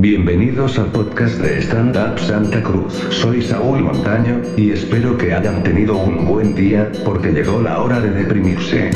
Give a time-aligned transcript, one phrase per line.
[0.00, 2.94] Bienvenidos al podcast de Stand Up Santa Cruz.
[3.10, 8.00] Soy Saúl Montaño, y espero que hayan tenido un buen día, porque llegó la hora
[8.00, 8.92] de deprimirse.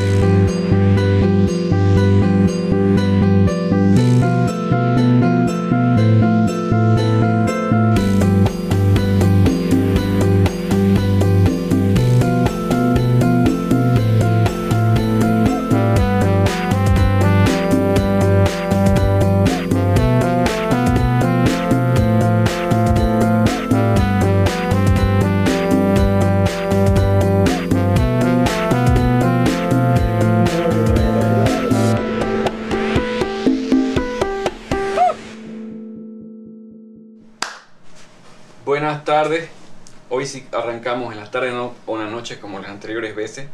[41.40, 43.46] No, o en la noche como las anteriores veces.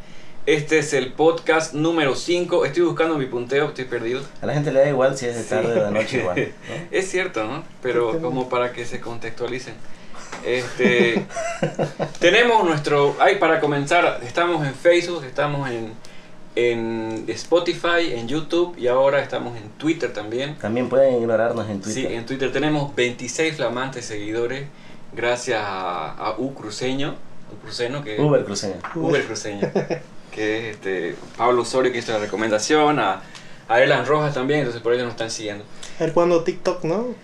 [0.47, 2.65] Este es el podcast número 5.
[2.65, 4.23] Estoy buscando mi punteo, estoy perdido.
[4.41, 6.37] A la gente le da igual si es de tarde o de noche igual.
[6.69, 6.75] ¿no?
[6.91, 7.63] Es cierto, ¿no?
[7.83, 9.75] Pero como para que se contextualicen.
[10.45, 11.25] Este,
[12.19, 13.15] tenemos nuestro...
[13.21, 15.93] Ay, para comenzar, estamos en Facebook, estamos en,
[16.57, 20.57] en Spotify, en YouTube y ahora estamos en Twitter también.
[20.57, 22.13] También pueden ignorarnos en Sí, Twitter.
[22.13, 24.65] en Twitter tenemos 26 flamantes seguidores
[25.15, 27.17] gracias a, a U Cruceño,
[27.63, 28.75] Cruceño, que Uber cruceño.
[28.95, 29.71] Uber Cruceño,
[30.31, 33.23] que es este, Pablo Osorio que hizo la recomendación, a,
[33.69, 35.65] a Erlan Rojas también, entonces por ello nos están siguiendo.
[35.99, 37.15] A ver cuando TikTok, ¿no?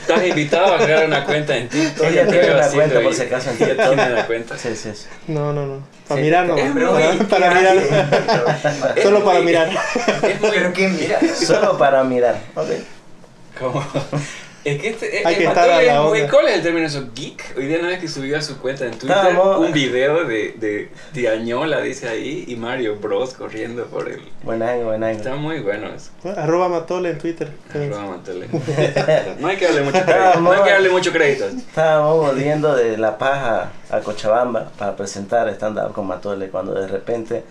[0.00, 2.06] Estás invitado a crear una cuenta en TikTok.
[2.06, 3.76] Ella tiene una cuenta, por si acaso, en TikTok.
[3.94, 4.58] tiene una cuenta.
[4.58, 5.06] Sí, sí, sí.
[5.28, 5.86] No, no, no.
[6.08, 6.24] Para Sí.
[6.24, 6.56] mirar no.
[6.56, 7.76] Para, para mirar.
[8.96, 9.70] Es Solo para mirar.
[10.22, 10.50] Es muy...
[10.50, 11.20] Pero qué mira.
[11.34, 12.36] Solo para mirar.
[12.56, 12.68] Ok.
[13.58, 13.84] como-
[14.64, 16.30] Es que este, Hay que estar a Mateo la es muy- onda.
[16.32, 17.04] ¿Cuál es el término eso?
[17.14, 17.54] Geek.
[17.56, 20.88] Hoy día no es que subió a su cuenta en Twitter un video de, de
[21.12, 24.20] Tiañola, dice ahí, y Mario Bros corriendo por el.
[24.44, 25.48] Buen ángulo, buen Está ángulo.
[25.48, 26.10] muy bueno eso.
[26.36, 27.50] Arroba Matole en Twitter.
[27.74, 28.46] Arroba Matele.
[29.40, 30.40] No hay que darle mucho crédito.
[30.40, 31.44] No hay que darle mucho crédito.
[31.46, 37.42] Estábamos volviendo de La Paja a Cochabamba para presentar stand-up con Matole cuando de repente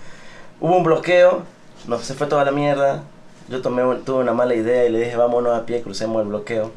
[0.61, 1.43] hubo un bloqueo,
[1.87, 3.03] nos, se fue toda la mierda.
[3.49, 6.71] Yo tomé, tuve una mala idea y le dije vámonos a pie, crucemos el bloqueo.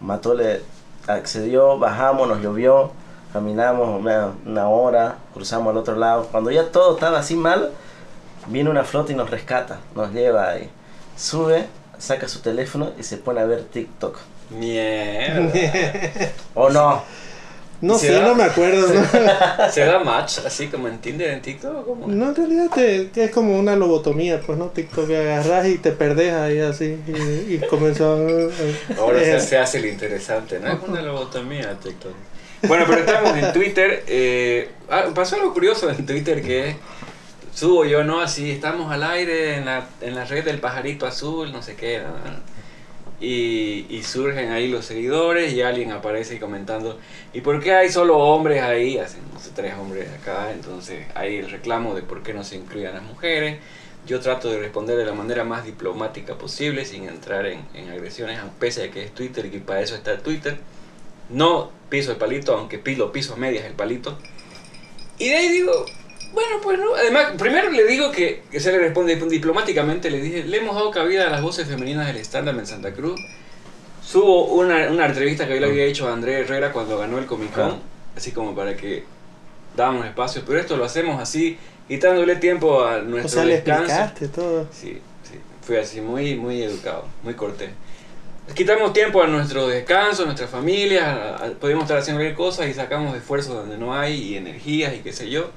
[0.00, 0.62] Matole
[1.06, 2.90] accedió, bajamos, nos llovió,
[3.32, 6.28] caminamos una, una hora, cruzamos al otro lado.
[6.30, 7.70] Cuando ya todo estaba así mal,
[8.46, 10.70] viene una flota y nos rescata, nos lleva ahí.
[11.16, 11.66] Sube,
[11.98, 14.18] saca su teléfono y se pone a ver TikTok.
[14.50, 15.50] Mierda.
[16.54, 17.02] ¿O no?
[17.80, 18.22] No ¿Se sé, da?
[18.28, 18.88] no me acuerdo.
[18.92, 19.04] ¿no?
[19.70, 21.76] ¿Se da match así como en Tinder, en TikTok?
[21.76, 22.06] o ¿Cómo?
[22.08, 24.66] No, en realidad te- es como una lobotomía, pues, ¿no?
[24.68, 26.98] TikTok agarras y te perdés ahí así.
[27.06, 30.72] Y, y comenzó a- Ahora se, eh, se hace el interesante, ¿no?
[30.72, 32.12] Es una lobotomía TikTok.
[32.62, 34.04] Bueno, pero estamos en Twitter.
[34.06, 36.76] eh, ah, pasó algo curioso en Twitter que
[37.54, 38.20] subo yo, ¿no?
[38.20, 41.98] Así, estamos al aire en la, en la red del pajarito azul, no sé qué.
[42.00, 42.55] ¿no?
[43.20, 46.98] Y, surgen ahí los seguidores y alguien aparece comentando,
[47.32, 48.98] ¿y por qué hay solo hombres ahí?
[48.98, 49.22] Hacen
[49.54, 53.58] tres hombres acá, entonces hay el reclamo de por qué no se incluyen las mujeres.
[54.06, 58.38] Yo trato de responder de la manera más diplomática posible, sin entrar en, en agresiones,
[58.60, 60.58] pese a que es Twitter y que para eso está Twitter.
[61.30, 64.16] No piso el palito, aunque piso, piso a medias el palito.
[65.18, 65.72] Y de ahí digo,
[66.36, 66.94] bueno, pues no.
[66.94, 70.90] Además, primero le digo que, que se le responde diplomáticamente, le dije, le hemos dado
[70.90, 73.18] cabida a las voces femeninas del stand-up en Santa Cruz.
[74.04, 77.26] Subo una, una entrevista que yo le había hecho a André Herrera cuando ganó el
[77.26, 77.78] Comic Con, Ah.
[78.16, 79.04] así como para que
[79.74, 81.56] dábamos espacio, pero esto lo hacemos así,
[81.88, 83.82] quitándole tiempo a O nuestro sea, le descanso.
[83.84, 84.68] explicaste todo.
[84.70, 87.70] Sí, sí, fui así muy, muy educado, muy cortés.
[88.54, 92.66] Quitamos tiempo a nuestro descanso, a nuestra familia, a- a- podemos estar haciendo cualquier cosa
[92.66, 95.50] y sacamos esfuerzos donde no hay y energías y qué sé yo.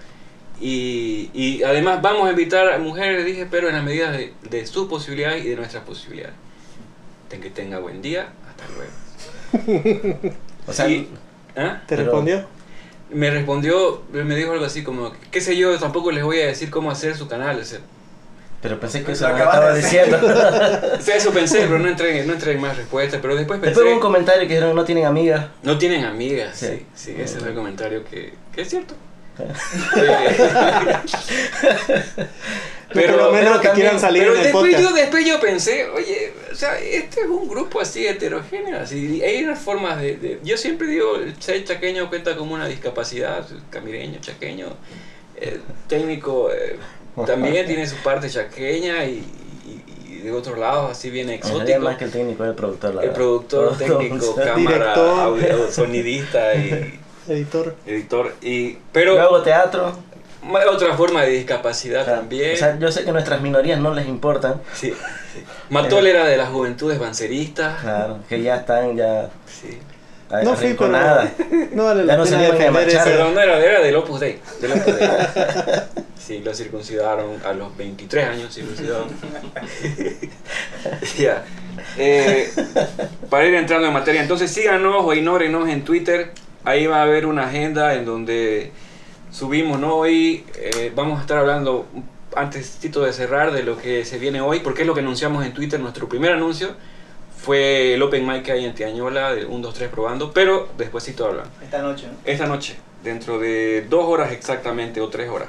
[0.61, 4.65] Y, y además vamos a invitar a mujeres, dije, pero en la medida de, de
[4.67, 6.35] sus posibilidades y de nuestras posibilidades.
[7.29, 10.35] Ten que tenga buen día, hasta luego.
[10.67, 11.09] O sea, Y-
[11.55, 11.81] ¿ah?
[11.87, 12.45] ¿Te Pero- respondió?
[13.11, 16.69] Me respondió, me dijo algo así como, qué sé yo, tampoco les voy a decir
[16.69, 17.59] cómo hacer su canal.
[17.59, 17.79] O sea,
[18.61, 20.17] pero pensé que Lo eso acabas estaba diciendo.
[20.99, 23.19] o sea, eso pensé, pero no entré, no entré en más respuestas.
[23.19, 23.69] Pero después pensé...
[23.71, 25.47] Después hubo un comentario que dijeron no tienen amigas.
[25.63, 26.85] No tienen amigas, sí, Sí.
[26.93, 28.93] sí, ese es el comentario que, que es cierto.
[32.91, 34.83] Pero, por lo menos que también- quieran salir pero en el después podcast.
[34.89, 39.43] yo, después yo pensé, oye, o sea, este es un grupo así heterogéneo, así, hay
[39.43, 44.17] unas formas de, de- Yo siempre digo, el ser chaqueño cuenta como una discapacidad, camireño,
[44.21, 44.69] chaqueño,
[45.35, 46.77] eh, técnico, eh,
[47.27, 49.23] también tiene su parte chaqueña y,
[49.67, 51.79] y- y de otros lados así bien realidad exótico.
[51.81, 52.95] más que el técnico el productor.
[52.95, 53.15] la El verdad.
[53.15, 57.75] productor, técnico, cámara, audio, sonidista y Editor.
[57.85, 58.35] editor.
[58.41, 59.93] Y, pero Yo hago teatro.
[60.71, 62.53] otra forma de discapacidad o sea, también.
[62.53, 64.93] O sea, yo sé que nuestras minorías no les importan, sí.
[65.69, 67.81] Matol era de las juventudes banceristas.
[67.81, 69.77] Claro, que ya están ya Sí.
[70.29, 71.31] No fui, pero arrinconadas.
[71.71, 73.07] no vale Ya la no se pena defender marchar.
[73.07, 73.17] ese.
[73.17, 74.39] Perdón, no era, era del Opus Dei.
[74.61, 75.09] Del Opus Dei.
[76.19, 79.07] Sí, lo circuncidaron a los 23 años, circuncidaron.
[81.17, 81.43] Ya.
[81.97, 82.51] Eh,
[83.31, 86.31] para ir entrando en materia, entonces síganos o ignórenos en Twitter.
[86.65, 88.71] Ahí va a haber una agenda en donde
[89.31, 89.95] subimos, ¿no?
[89.95, 91.87] Hoy eh, vamos a estar hablando,
[92.35, 95.53] antes de cerrar, de lo que se viene hoy, porque es lo que anunciamos en
[95.53, 95.79] Twitter.
[95.79, 96.75] Nuestro primer anuncio
[97.37, 101.25] fue el Open Mic que hay en Tiañola, de 1, 2, 3 probando, pero despuésito
[101.25, 101.45] hablan.
[101.63, 102.13] Esta noche, ¿no?
[102.25, 105.47] Esta noche, dentro de dos horas exactamente o tres horas.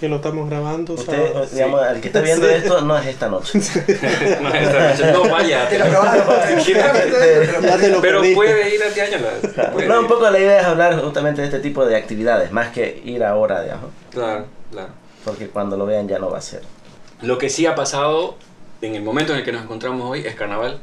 [0.00, 0.94] Que lo estamos grabando.
[0.94, 1.46] Usted, sábado.
[1.52, 2.54] digamos, el que está viendo Sí.
[2.54, 3.58] esto no es esta noche.
[4.40, 5.68] no, esta noche, no vaya.
[5.68, 6.24] Te lo probaron.
[8.00, 9.28] Pero puede ir a Tiañola.
[9.72, 12.68] puede No, un poco la idea es hablar justamente de este tipo de actividades, más
[12.68, 14.88] que ir ahora, digamos, Claro, claro.
[15.24, 16.62] porque cuando lo vean ya no va a ser.
[17.22, 18.36] Lo que sí ha pasado
[18.80, 20.78] en el momento en el que nos encontramos hoy es carnaval.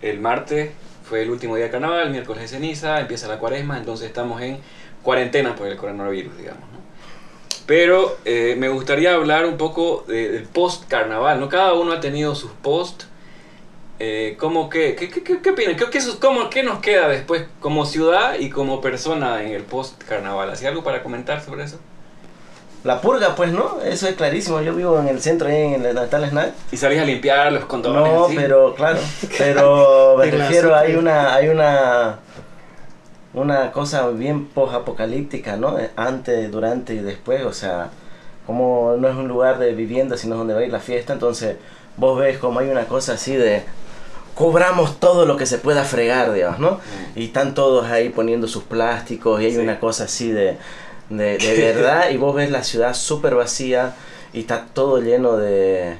[0.00, 0.70] El martes
[1.06, 4.58] fue el último día de carnaval, miércoles de ceniza, empieza la cuaresma, entonces estamos en
[5.02, 6.62] cuarentena por el coronavirus, digamos.
[6.72, 6.78] ¿no?
[7.66, 11.48] Pero eh, me gustaría hablar un poco de- del post-carnaval, ¿no?
[11.48, 13.04] Cada uno ha tenido sus post.
[14.00, 15.76] Eh, ¿cómo que, qué, qué, qué, qué opinan?
[15.76, 15.86] ¿Qué,
[16.20, 20.50] cómo- qué nos queda después como ciudad y como persona en el post-carnaval?
[20.50, 21.78] ¿Hacía algo para comentar sobre eso?
[22.82, 23.80] La purga, pues, ¿no?
[23.80, 24.60] Eso es clarísimo.
[24.60, 26.52] Yo vivo en el centro, ahí en el Natal Snack.
[26.70, 28.02] ¿Y salís a limpiar los condones?
[28.02, 28.36] No, así?
[28.36, 28.98] pero claro,
[29.38, 32.18] pero me refiero, hay una, hay una,
[33.34, 35.78] una cosa bien post-apocalíptica, ¿no?
[35.78, 37.90] Eh, Antes, durante y después, o sea,
[38.46, 41.56] como no es un lugar de vivienda, sino donde va a ir la fiesta, entonces
[41.96, 43.62] vos ves como hay una cosa así de
[44.34, 46.70] cobramos todo lo que se pueda fregar, digamos, ¿no?
[46.72, 47.18] Mm.
[47.18, 49.58] Y están todos ahí poniendo sus plásticos y hay Sí.
[49.58, 50.56] una cosa así de,
[51.08, 53.94] de, de verdad y vos ves la ciudad súper vacía
[54.32, 55.96] y está todo lleno de,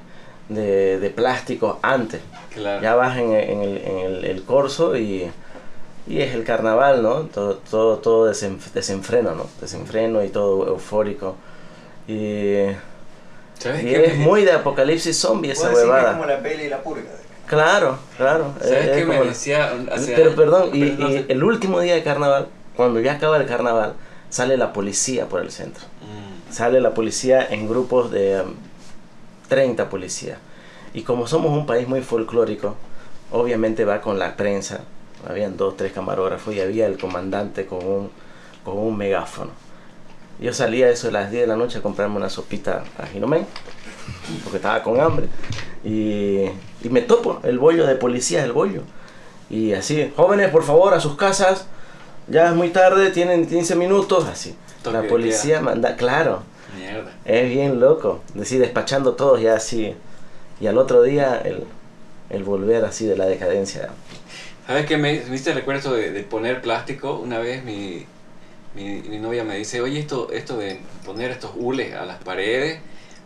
[0.48, 2.20] de, de plástico antes.
[2.52, 2.82] Claro.
[2.82, 5.30] Ya vas en, en el, en el, el corso y,
[6.06, 7.20] y es el carnaval, ¿no?
[7.22, 9.46] Todo, todo, todo desen- desenfreno, ¿no?
[9.60, 11.36] Desenfreno y todo eufórico.
[12.06, 12.66] Y,
[13.58, 16.12] ¿Sabes y es muy de apocalipsis zombie esa que es huevada.
[16.12, 17.02] como la peli y la purga.
[17.46, 18.52] Claro, claro.
[18.60, 19.72] ¿Sabes es- es qué me como- decía?
[20.14, 23.94] Pero perdón, y, y el último día de carnaval, cuando ya acaba el carnaval,
[24.30, 25.84] sale la policía por el centro.
[26.02, 28.54] Mm, Sale la policía en grupos de um,
[29.48, 30.38] 30 policías.
[30.92, 32.76] Y como somos un país muy folclórico,
[33.32, 34.80] obviamente va con la prensa.
[35.28, 38.10] Habían dos, tres camarógrafos y había el comandante con un,
[38.64, 39.50] con un megáfono.
[40.40, 43.46] Yo salía eso a las 10 de la noche a comprarme una sopita a Ginomén,
[44.42, 45.26] porque estaba con hambre.
[45.84, 46.44] Y,
[46.82, 48.82] y me topo el bollo de policía, el bollo.
[49.48, 51.66] Y así, jóvenes, por favor, a sus casas.
[52.26, 54.56] Ya es muy tarde, tienen 15 minutos, así.
[54.90, 56.42] La policía manda, claro,
[56.76, 57.12] Mierda.
[57.24, 58.20] es bien loco.
[58.34, 59.94] Decir, despachando todos ya así.
[60.60, 61.64] Y al otro día el,
[62.30, 63.90] el volver así de la decadencia.
[64.66, 64.96] ¿Sabes qué?
[64.96, 67.14] Me me hiciste el recuerdo de, de poner plástico.
[67.18, 68.06] Una vez mi,
[68.74, 72.78] mi, mi novia me dice, oye, esto, esto de poner estos hules a las paredes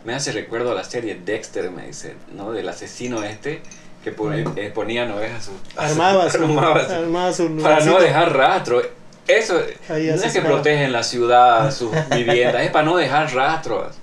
[0.05, 2.53] me hace recuerdo a la serie Dexter, me dice, ¿no?
[2.53, 3.61] Del asesino este
[4.01, 5.31] que pone- eh, ponía, ¿no ves?
[5.33, 8.81] A su, Armaba su, armaba su- armaba su para no dejar rastro.
[9.27, 13.97] Eso Ahí no es que protegen la ciudad, sus viviendas, es para no dejar rastros.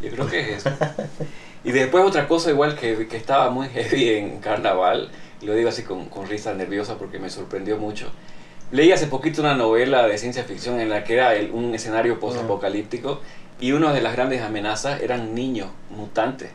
[0.00, 0.70] Yo creo que es eso.
[1.64, 5.10] Y después otra cosa igual que, que estaba muy heavy en carnaval,
[5.42, 8.10] lo digo así con, con risa nerviosa porque me sorprendió mucho.
[8.70, 12.18] Leí hace poquito una novela de ciencia ficción en la que era el- un escenario
[12.20, 13.20] post-apocalíptico
[13.60, 16.50] y una de las grandes amenazas eran niños mutantes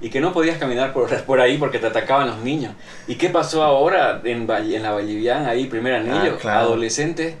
[0.00, 2.72] y que no podías caminar por, por ahí porque te atacaban los niños.
[3.06, 6.34] ¿Y qué pasó ahora en, en la Vallivian, ahí, primer anillo?
[6.36, 6.60] Ah, claro.
[6.60, 7.34] Adolescentes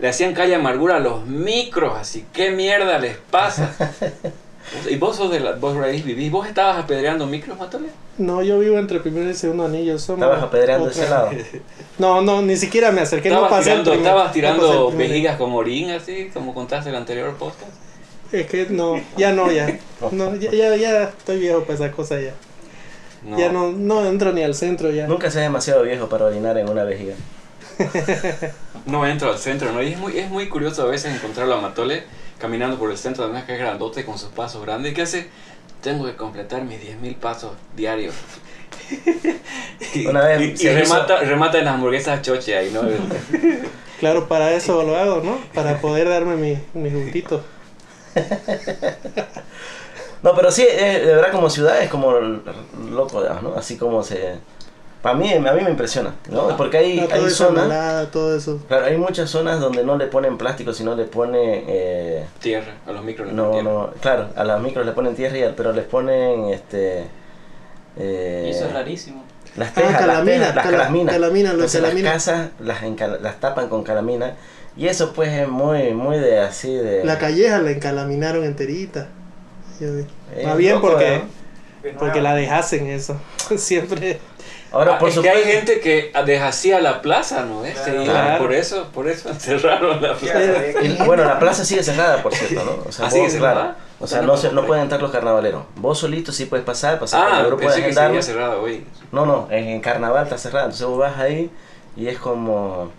[0.00, 3.74] le hacían calle amargura a los micros, así, ¿qué mierda les pasa?
[4.90, 7.88] y vos sos de la, vos ahí vivís, ¿vos estabas apedreando micros, Matole?
[8.18, 9.98] No, yo vivo entre primero y segundo anillo.
[9.98, 11.30] somos ¿Estabas apedreando otra- ese lado?
[11.98, 13.28] No, no, ni siquiera me acerqué.
[13.30, 15.90] No ¿Estabas pasé el tirando, primer- estabas no pasé tirando el primer- vejigas con orín,
[15.90, 17.72] así, como contaste en el anterior podcast?
[18.32, 19.78] Es que no, ya no, ya.
[20.10, 22.32] No, ya, ya, ya estoy viejo para esa cosa ya.
[23.24, 23.38] No.
[23.38, 25.06] Ya no, no entro ni al centro ya.
[25.06, 27.14] Nunca seas demasiado viejo para orinar en una vejiga.
[28.86, 29.82] No entro al centro, ¿no?
[29.82, 32.04] Y es muy, es muy curioso a veces encontrarlo a Matole
[32.38, 34.94] caminando por el centro, además que es grandote con sus pasos grandes.
[34.94, 35.28] ¿Qué hace?
[35.82, 38.14] Tengo que completar mis 10.000 pasos diarios.
[39.94, 42.82] y, Una vez y- y se hizo- remata, remata en las hamburguesas choche ahí, ¿no?
[44.00, 45.38] Claro, para eso lo hago, ¿no?
[45.54, 47.42] Para poder darme mi, mi gustito.
[50.22, 53.54] No, pero sí, eh, de verdad como ciudad es como loco, digamos, ¿no?
[53.54, 54.38] Así como se...
[55.06, 56.56] Para mí, a mí me impresiona, ¿no?
[56.56, 58.10] Porque hay, No, todo hay zonas...
[58.10, 58.60] todo eso.
[58.66, 61.64] Claro, hay muchas zonas donde no le ponen plástico, sino le ponen...
[61.68, 63.28] eh, Tierra, a los micros.
[63.28, 63.70] le ponen no, tierra.
[63.70, 67.04] no, claro, a las micros le ponen tierra, y al- pero les ponen este
[67.96, 69.22] Eh, Y eso es rarísimo.
[69.56, 71.14] Las Ah, tejas, las calamina, tejas, las cala- calaminas.
[71.14, 72.08] calamina, Entonces, calamina.
[72.12, 74.34] las casas las, encal- las tapan con calamina.
[74.76, 77.04] Y eso pues es muy, muy de así de...
[77.04, 79.06] La calleja la encalaminaron enterita.
[79.78, 79.86] Yo.
[80.34, 81.22] Eh, Más bien porque,
[81.84, 81.98] ¿no?
[82.00, 83.16] porque la dejasen eso.
[83.56, 84.18] Siempre.
[84.72, 85.38] Ahora, Ah, por es que supuesto...
[85.48, 87.62] hay gente que deshacía la plaza, ¿no?
[87.62, 88.04] Claro.
[88.04, 88.38] Claro.
[88.42, 90.38] Por eso, por eso cerraron la plaza.
[90.82, 92.88] Y, bueno, la plaza sigue cerrada, por cierto, ¿no?
[92.88, 93.54] O sea, ¿Ah, sigue vos, cerrada?
[93.54, 93.74] claro.
[93.98, 95.62] O sea, no, no, se, no, pueden entrar los carnavaleros.
[95.76, 98.84] Vos solito sí puedes pasar, pasar Ah, el grupo de que cerrado, güey.
[99.12, 100.66] No, no, en, en carnaval está cerrado.
[100.66, 101.50] Entonces vos vas ahí
[101.96, 102.90] y es como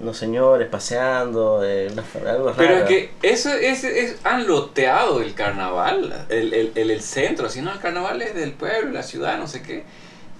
[0.00, 2.54] unos señores paseando, eh, una- algo raro.
[2.58, 7.48] Pero es que eso es, es- han loteado el carnaval, el, el, el, el centro,
[7.48, 9.84] si no el carnaval es del pueblo, la ciudad, no sé qué.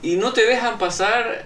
[0.05, 1.45] Y no te dejan pasar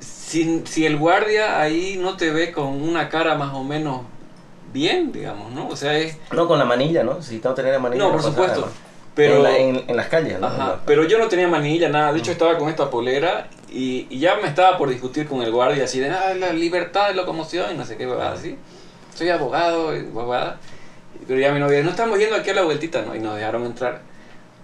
[0.00, 4.02] si, si el guardia ahí no te ve con una cara más o menos
[4.72, 5.68] bien, digamos, ¿no?
[5.68, 6.18] O sea, es...
[6.32, 7.20] No con la manilla, ¿no?
[7.22, 8.04] Si no tenés la manilla.
[8.04, 8.68] No, por supuesto.
[9.14, 9.36] Pero...
[9.36, 10.46] En, la- en- en las calles, ¿no?
[10.46, 12.12] Ajá, pero yo no tenía manilla, nada.
[12.12, 15.50] De hecho, estaba con esta polera y, y ya me estaba por discutir con el
[15.50, 18.56] guardia así de ah, la libertad de locomoción y no sé qué, huevada así.
[19.14, 20.58] Soy abogado y huevada.
[21.26, 23.16] Pero ya mi novia, no estamos yendo aquí a la vueltita, ¿no?
[23.16, 24.02] Y nos dejaron entrar.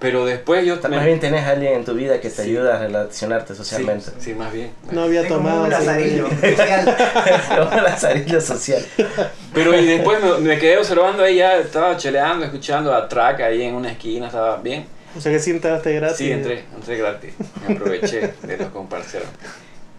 [0.03, 2.51] Pero después yo Más me- bien tenés a alguien en tu vida que te Sí.
[2.51, 4.07] ayuda a relacionarte socialmente.
[4.07, 4.73] Sí, sí, más bien.
[4.91, 5.63] No había tomado.
[5.65, 6.97] un lazarillo social.
[7.73, 8.85] El lazarillo social.
[9.55, 13.63] Pero y después me, me quedé observando ahí, ya estaba cheleando, escuchando a Track ahí
[13.63, 14.85] en una esquina, estaba bien.
[15.17, 16.17] O sea que sí entraste gratis.
[16.19, 17.33] Sí, entré, entré gratis.
[17.67, 19.29] Me aproveché de los comparceros.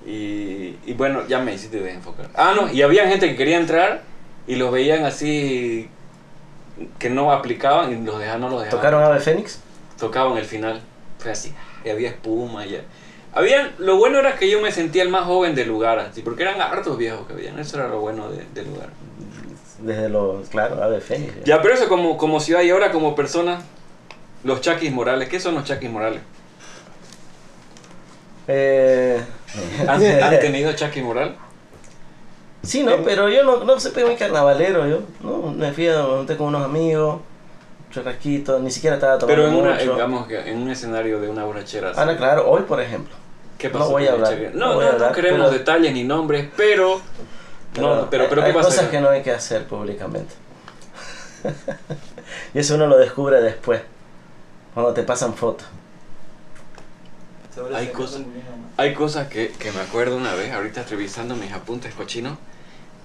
[0.06, 2.28] Y, y bueno, ya me hiciste desenfocar.
[2.36, 4.02] Ah, no, y había gente que quería entrar
[4.48, 5.88] y los veían así
[7.00, 8.80] que no aplicaban y los dejaban, no los dejaban.
[8.82, 9.60] ¿Tocaron Ave Fénix?
[10.04, 10.82] Tocaban el final.
[11.18, 11.54] Fue así.
[11.86, 12.82] Y había espuma ya.
[13.34, 16.44] Habían, lo bueno era que yo me sentía el más joven del lugar, así, porque
[16.44, 17.58] eran hartos viejos que habían.
[17.58, 18.90] Eso era lo bueno de- del lugar.
[19.80, 21.34] Desde los, claro, Ave Fénix.
[21.46, 23.62] Ya, pero eso como, como ciudad y ahora como persona,
[24.44, 25.30] los chaquis morales.
[25.30, 26.22] ¿Qué son los chaquis morales?
[28.48, 29.24] Eh,
[29.88, 31.36] ¿Han, han tenido chaquis moral?
[32.62, 35.00] Sí, no, pero yo no, no soy muy carnavalero, yo.
[35.22, 36.04] No, me fui a
[36.38, 37.20] con unos amigos,
[37.94, 39.92] churrasquito, ni siquiera estaba tomando Pero en, una, mucho.
[39.94, 41.92] digamos que en un escenario de una borrachera.
[41.92, 42.00] así.
[42.02, 43.16] Ah, no, claro, hoy por ejemplo.
[43.58, 45.52] ¿Qué no pasó voy a hablar, no No, voy no, a hablar, no queremos pero-
[45.60, 47.02] detalles ni nombres, pero...
[47.80, 48.76] No, pero, pero hay, ¿qué hay pasa?
[48.76, 50.34] cosas que no hay que hacer públicamente.
[52.54, 53.82] y eso uno lo descubre después,
[54.74, 55.68] cuando te pasan fotos.
[57.56, 58.22] Sobre Hay cosas-.
[58.78, 62.38] Hay cosas que, que me acuerdo una vez, ahorita revisando mis apuntes cochinos,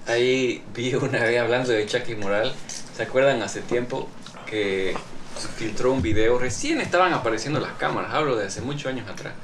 [0.06, 2.52] ahí vi una vez hablando de Chucky Moral,
[2.96, 4.08] ¿se acuerdan hace tiempo
[4.48, 4.94] que
[5.38, 6.38] se filtró un video?
[6.38, 9.34] Recién estaban apareciendo las cámaras, hablo de hace muchos años atrás.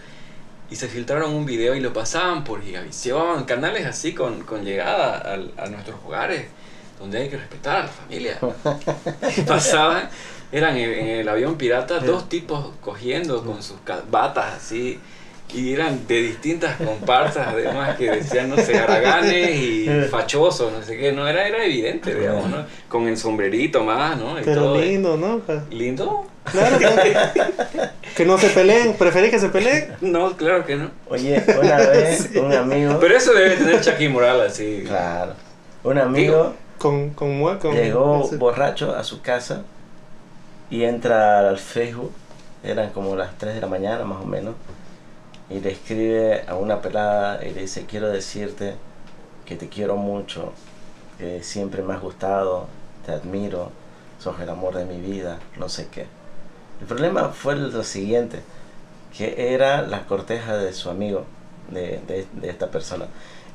[0.70, 4.64] Y se filtraron un video y lo pasaban por Gigavisión, llevaban canales así con, con
[4.64, 6.46] llegada al- a, nuestros hogares,
[6.98, 8.38] donde hay que respetar a la familia.
[9.46, 10.08] Pasaban,
[10.52, 13.76] eran en, en el avión pirata, dos tipos cogiendo con sus
[14.10, 14.98] batas así,
[15.52, 20.96] y eran de distintas comparsas, además que decían, no sé, haraganes y fachosos, no sé
[20.96, 22.64] qué, no, era, era evidente, digamos, ¿no?
[22.88, 24.38] Con el sombrerito más, ¿no?
[24.40, 24.80] Y Pero todo.
[24.80, 25.40] lindo, ¿no?
[25.70, 26.26] ¿Lindo?
[26.50, 27.00] Claro, claro.
[28.16, 28.94] que no se peleen.
[28.94, 29.94] ¿Preferís que se peleen?
[30.00, 30.90] No, claro que no.
[31.08, 34.82] Oye, una vez un amigo, Pero eso debe tener Chucky Moral así.
[34.86, 35.34] claro,
[35.84, 39.62] un amigo Con, con, con llegó ese- borracho a su casa
[40.70, 42.12] y entra al Facebook,
[42.64, 44.54] eran como las 3 de la mañana más o menos,
[45.50, 48.74] y le escribe a una pelada y le dice, quiero decirte
[49.44, 50.52] que te quiero mucho,
[51.18, 52.66] que siempre me has gustado,
[53.04, 53.70] te admiro,
[54.18, 56.06] sos el amor de mi vida, no sé qué.
[56.80, 58.40] El problema fue lo siguiente,
[59.16, 61.24] que era la corteja de su amigo,
[61.70, 63.06] de, de- de esta persona,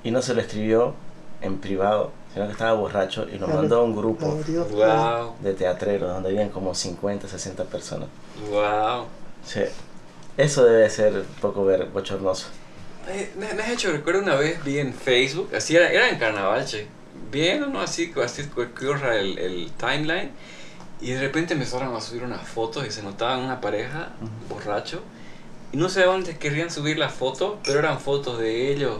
[0.03, 0.93] y no se lo escribió
[1.41, 3.61] en privado, sino que estaba borracho y lo Claro.
[3.61, 4.27] mandó a un grupo.
[4.71, 8.07] Wow, de teatreros donde habían como 50, 60 personas.
[8.51, 9.05] wow.
[9.43, 9.61] Sí.
[10.39, 12.47] Eso debe ser un poco ver, bochornoso.
[13.37, 16.65] Me, me has hecho recuerdo una vez vi en Facebook, así era, era en carnaval,
[16.65, 16.87] che.
[17.29, 17.81] Bien, ¿no?
[17.81, 20.31] Así, así corra el, el timeline.
[21.01, 24.13] Y de repente empezaron a subir unas fotos y se notaban una pareja
[24.47, 25.01] borracho.
[25.73, 28.97] Y no sé dónde querían subir las fotos, pero eran fotos de ellos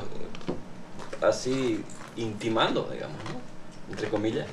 [1.22, 1.82] así
[2.18, 3.94] intimando, digamos, ¿no?
[3.94, 4.46] Entre comillas.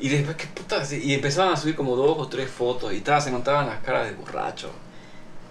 [0.00, 0.80] Y después, ¿qué puta?
[0.80, 1.02] así?
[1.04, 4.06] Y empezaban a subir como dos o tres fotos y estaba, se notaban las caras
[4.06, 4.70] de borracho.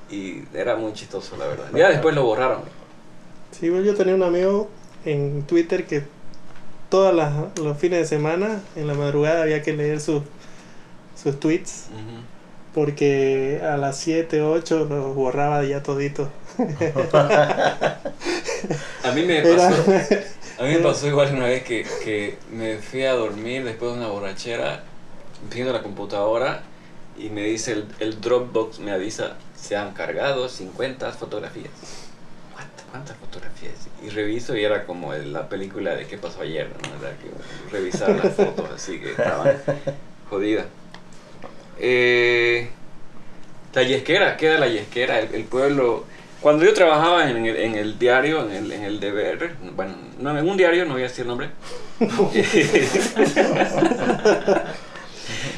[0.09, 1.65] Y era muy chistoso, la verdad.
[1.75, 2.61] Ya después lo borraron.
[3.51, 4.69] Sí, bueno, yo tenía un amigo
[5.05, 6.03] en Twitter que
[6.89, 7.13] todos
[7.57, 10.23] los fines de semana, en la madrugada, había que leer sus,
[11.21, 11.87] sus tweets.
[12.73, 16.29] Porque a las 7, 8 los borraba ya todito.
[19.03, 19.83] A mí me Era- pasó,
[20.59, 23.97] a mí me pasó igual una vez que, que me fui a dormir después de
[23.99, 24.83] una borrachera,
[25.53, 26.63] viendo la computadora
[27.17, 31.71] y me dice el, el Dropbox, me avisa, se han cargado 50 fotografías.
[32.55, 32.65] What?
[32.91, 33.73] ¿Cuántas fotografías?
[34.03, 37.05] Y reviso y era como la película de qué pasó ayer, ¿no?
[37.05, 39.57] Era que revisar las fotos así que estaban
[40.29, 40.67] jodidas.
[41.79, 42.69] Eh,
[43.73, 46.05] la yesquera, queda la yesquera, el, el pueblo.
[46.41, 50.37] Cuando yo trabajaba en el, en el diario, en el, en el deber, bueno, no,
[50.37, 51.49] en un diario, no voy a decir el nombre.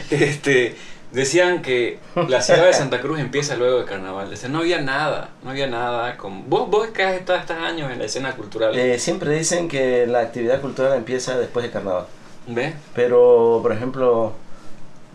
[0.10, 0.76] este,
[1.12, 4.30] decían que la ciudad de Santa Cruz empieza luego de carnaval.
[4.30, 6.18] Decían, no había nada, no había nada.
[6.18, 9.68] Como, vos, vos que has estado estos años en la escena cultural, Eh, siempre dicen
[9.68, 12.06] que la actividad cultural empieza después de carnaval.
[12.48, 12.74] ¿ves?
[12.96, 14.34] Pero, por ejemplo,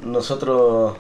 [0.03, 0.97] nosotros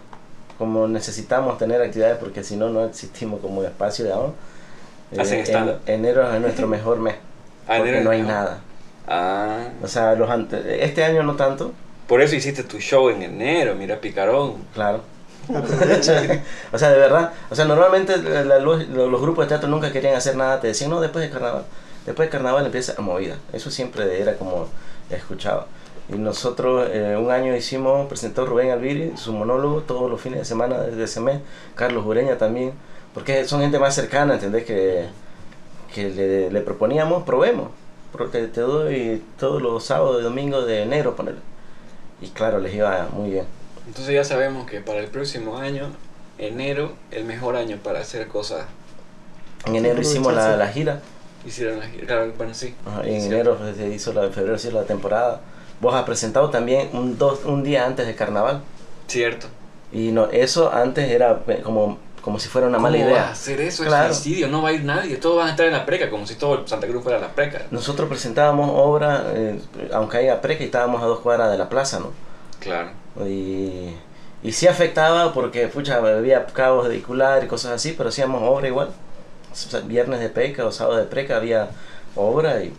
[0.58, 4.30] como necesitamos tener actividades porque si no, no existimos como espacio, digamos.
[5.12, 7.16] eh, Hacen en- enero es nuestro mejor mes.
[7.66, 8.60] Ah, Porque no hay nada.
[9.06, 11.72] Ah, O sea, los ante- este año no tanto,
[12.08, 14.64] por eso hiciste tu show en enero, mira, picarón.
[14.74, 15.00] claro.
[16.72, 17.32] O sea, de verdad.
[17.50, 20.60] O sea, normalmente los, grupos de teatro nunca querían hacer nada.
[20.60, 21.64] Te decían, no, después de carnaval.
[22.06, 23.36] Después de carnaval empieza movida.
[23.52, 24.68] Eso siempre era como
[25.10, 25.66] escuchaba.
[26.08, 30.44] Y nosotros eh, un año hicimos, presentó Rubén Alviri su monólogo todos los fines de
[30.44, 31.40] semana desde ese mes.
[31.74, 32.72] Carlos Ureña también.
[33.14, 34.64] Porque son gente más cercana, ¿entendés?
[34.64, 35.06] Que,
[35.94, 37.68] que le, le proponíamos, probemos.
[38.12, 41.40] Pro- Te, te doy todos los sábados y domingos de enero, ponerle.
[42.24, 43.44] Y claro, les iba muy bien.
[43.86, 45.88] Entonces ya sabemos que para el próximo año,
[46.38, 48.64] enero, el mejor año para hacer cosas.
[49.66, 51.00] En enero hicimos la, la gira.
[51.46, 52.06] Hicieron la gira.
[52.06, 52.74] Claro, bueno, sí.
[52.86, 55.40] Ajá, y en enero pues, se hizo la, en febrero se hizo la temporada.
[55.80, 58.62] Vos has presentado también un, dos, un día antes de carnaval.
[59.06, 59.48] Cierto.
[59.92, 63.20] Y no, eso antes era eh, como, como si fuera una mala ¿Cómo vas a
[63.20, 63.30] idea.
[63.32, 63.84] hacer eso?
[63.84, 64.10] Claro.
[64.10, 65.16] Es suicidio, no va a ir nadie.
[65.16, 67.66] Todos van a estar en la preca, como si todo Santa Cruz fuera la preca.
[67.70, 69.60] Nosotros presentábamos obra, eh,
[69.92, 72.12] aunque haya preca, y estábamos a dos cuadras de la plaza, ¿no?
[72.60, 72.88] Claro.
[73.26, 73.90] Y,
[74.42, 78.88] y sí afectaba porque, pucha, había cabos vehicular y cosas así, pero hacíamos obra igual.
[79.84, 81.68] Viernes de preca o sábado de preca había
[82.16, 82.72] obra y...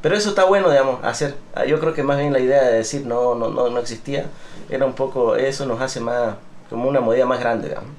[0.00, 1.34] Pero eso está bueno, digamos, hacer.
[1.54, 4.24] Ah, Yo creo que más bien la idea de decir no, no, no, no existía,
[4.70, 6.36] era un poco, eso nos hace más,
[6.70, 7.90] como una movida más grande, digamos.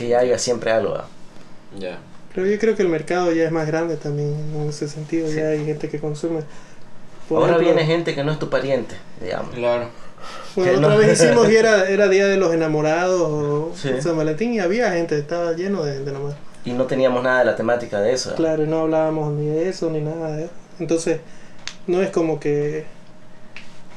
[0.00, 0.96] Que ya haya siempre algo.
[1.78, 1.98] Ya.
[2.34, 5.28] Pero yo creo que el mercado ya es más grande también en ese sentido.
[5.28, 5.34] Sí.
[5.36, 6.40] Ya hay gente que consume.
[7.28, 9.54] Por Ahora ejemplo, viene gente que no es tu pariente, digamos.
[9.54, 9.88] Claro.
[10.56, 13.90] Bueno, otra no- vez hicimos y era, era Día de los Enamorados o Sí.
[14.00, 16.34] San Valentín y había gente, estaba lleno de, de nomás.
[16.64, 18.34] Y no teníamos nada de la temática de eso.
[18.36, 20.52] Claro, y no hablábamos ni de eso ni nada de eso.
[20.78, 21.20] Entonces,
[21.86, 22.84] no es como que,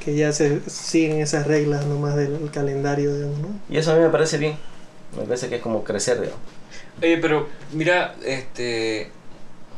[0.04, 3.48] que ya se siguen esas reglas nomás del calendario, digamos, ¿no?
[3.70, 4.58] Y eso a mí me parece bien.
[5.18, 6.40] Me parece que es como crecer, digamos.
[7.02, 9.10] Oye, pero mira, este.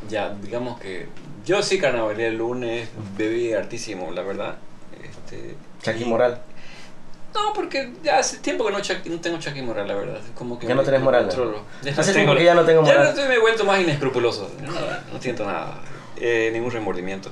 [0.08, 1.06] Ya, digamos que.
[1.44, 4.56] Yo sí carnavalé el lunes, bebí hartísimo, la verdad.
[5.02, 5.54] Este,
[6.00, 6.40] y- Moral.
[7.34, 10.20] No, porque ya hace tiempo que no, no tengo Chucky moral, la verdad.
[10.34, 11.28] Como que Ya no tenés moral.
[11.28, 13.04] Ya no Hace tengo- tiempo que ya no tengo Ya moral.
[13.04, 14.50] no estoy- me he vuelto más inescrupuloso.
[14.62, 14.72] No,
[15.12, 15.82] no siento nada.
[16.18, 17.30] eh, ningún remordimiento.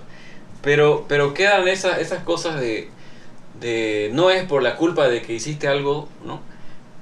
[0.60, 2.90] Pero, pero quedan esas, esas cosas de,
[3.60, 4.10] de.
[4.12, 6.40] No es por la culpa de que hiciste algo, ¿no?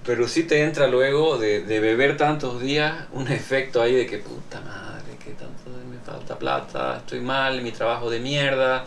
[0.04, 4.18] Pero sí te entra luego de, de beber tantos días un efecto ahí de que
[4.18, 8.84] puta madre, que tanto me falta plata, estoy mal, mi trabajo de mierda,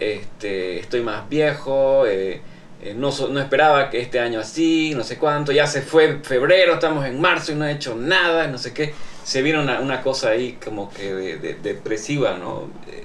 [0.00, 2.42] este, estoy más viejo, eh,
[2.82, 6.74] eh, no, no esperaba que este año así, no sé cuánto, ya se fue febrero,
[6.74, 8.94] estamos en marzo y no he hecho nada, no sé qué.
[9.22, 12.72] Se vino una, cosa ahí como que de, de- depresiva, ¿no?
[12.88, 13.04] Eh,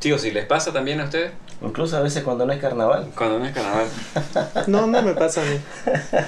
[0.00, 1.32] Chicos, ¿si les pasa también a ustedes?
[1.62, 3.10] Incluso a veces cuando no es carnaval.
[3.14, 3.86] Cuando no es carnaval.
[4.66, 5.60] No, no me pasa a mí.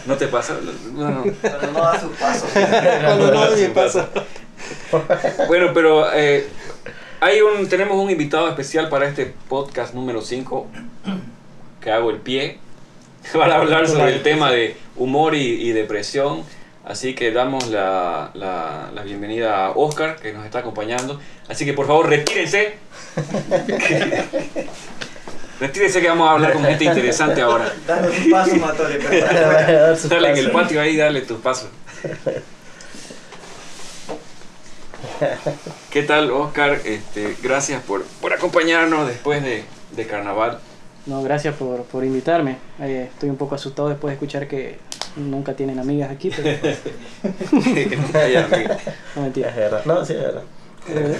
[0.06, 0.54] ¿No te pasa?
[0.92, 2.46] Bueno, Pero no da su paso.
[2.54, 4.08] Cuando no me pasa.
[5.48, 6.46] Bueno, pero eh,
[7.20, 10.66] hay un, tenemos un invitado especial para este podcast número 5
[11.80, 12.58] que hago el pie
[13.32, 16.42] para hablar sobre el tema de humor y, y depresión.
[16.84, 21.18] Así que damos la, la- la bienvenida a Oscar que nos está acompañando.
[21.48, 22.74] Así que por favor retírense.
[25.62, 27.72] retírense que vamos a hablar con gente interesante ahora.
[27.86, 30.08] Dale tu paso, prepárate.
[30.08, 31.68] Dale en el patio ahí, dale tus pasos.
[35.90, 36.80] ¿Qué tal, Oscar?
[36.84, 40.58] Este, gracias por, por acompañarnos después de, de carnaval.
[41.06, 42.56] No, gracias por, por invitarme.
[42.80, 44.78] Eh, estoy un poco asustado después de escuchar que
[45.16, 46.48] nunca tienen amigas aquí, pero
[47.52, 49.50] no Es mentira.
[49.54, 49.84] verdad.
[49.84, 50.42] No, sí, es verdad.
[50.88, 51.16] Eh,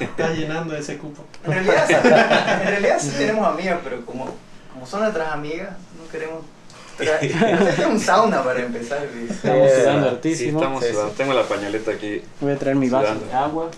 [0.00, 1.22] Estás llenando ese cupo.
[1.44, 4.34] En realidad, sí- en realidad sí tenemos amigas, pero como,
[4.72, 5.70] como son nuestras amigas,
[6.02, 6.42] no queremos.
[6.98, 9.06] traer- Es un sauna para empezar.
[9.28, 10.58] estamos sudando sí, Sí, hartísimo.
[10.60, 10.94] estamos Sí, sí.
[10.94, 11.12] sudando.
[11.14, 12.22] Tengo la pañaleta aquí.
[12.40, 13.26] Voy a traer mi vaso Sudando.
[13.26, 13.70] de agua.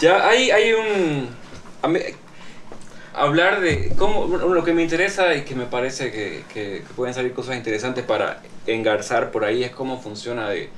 [0.00, 1.28] Ya hay, hay un...
[1.82, 2.00] a mí-
[3.14, 7.14] hablar de cómo lo que me interesa y que me parece que, que- que pueden
[7.14, 10.70] salir cosas interesantes para engarzar por ahí es cómo funciona de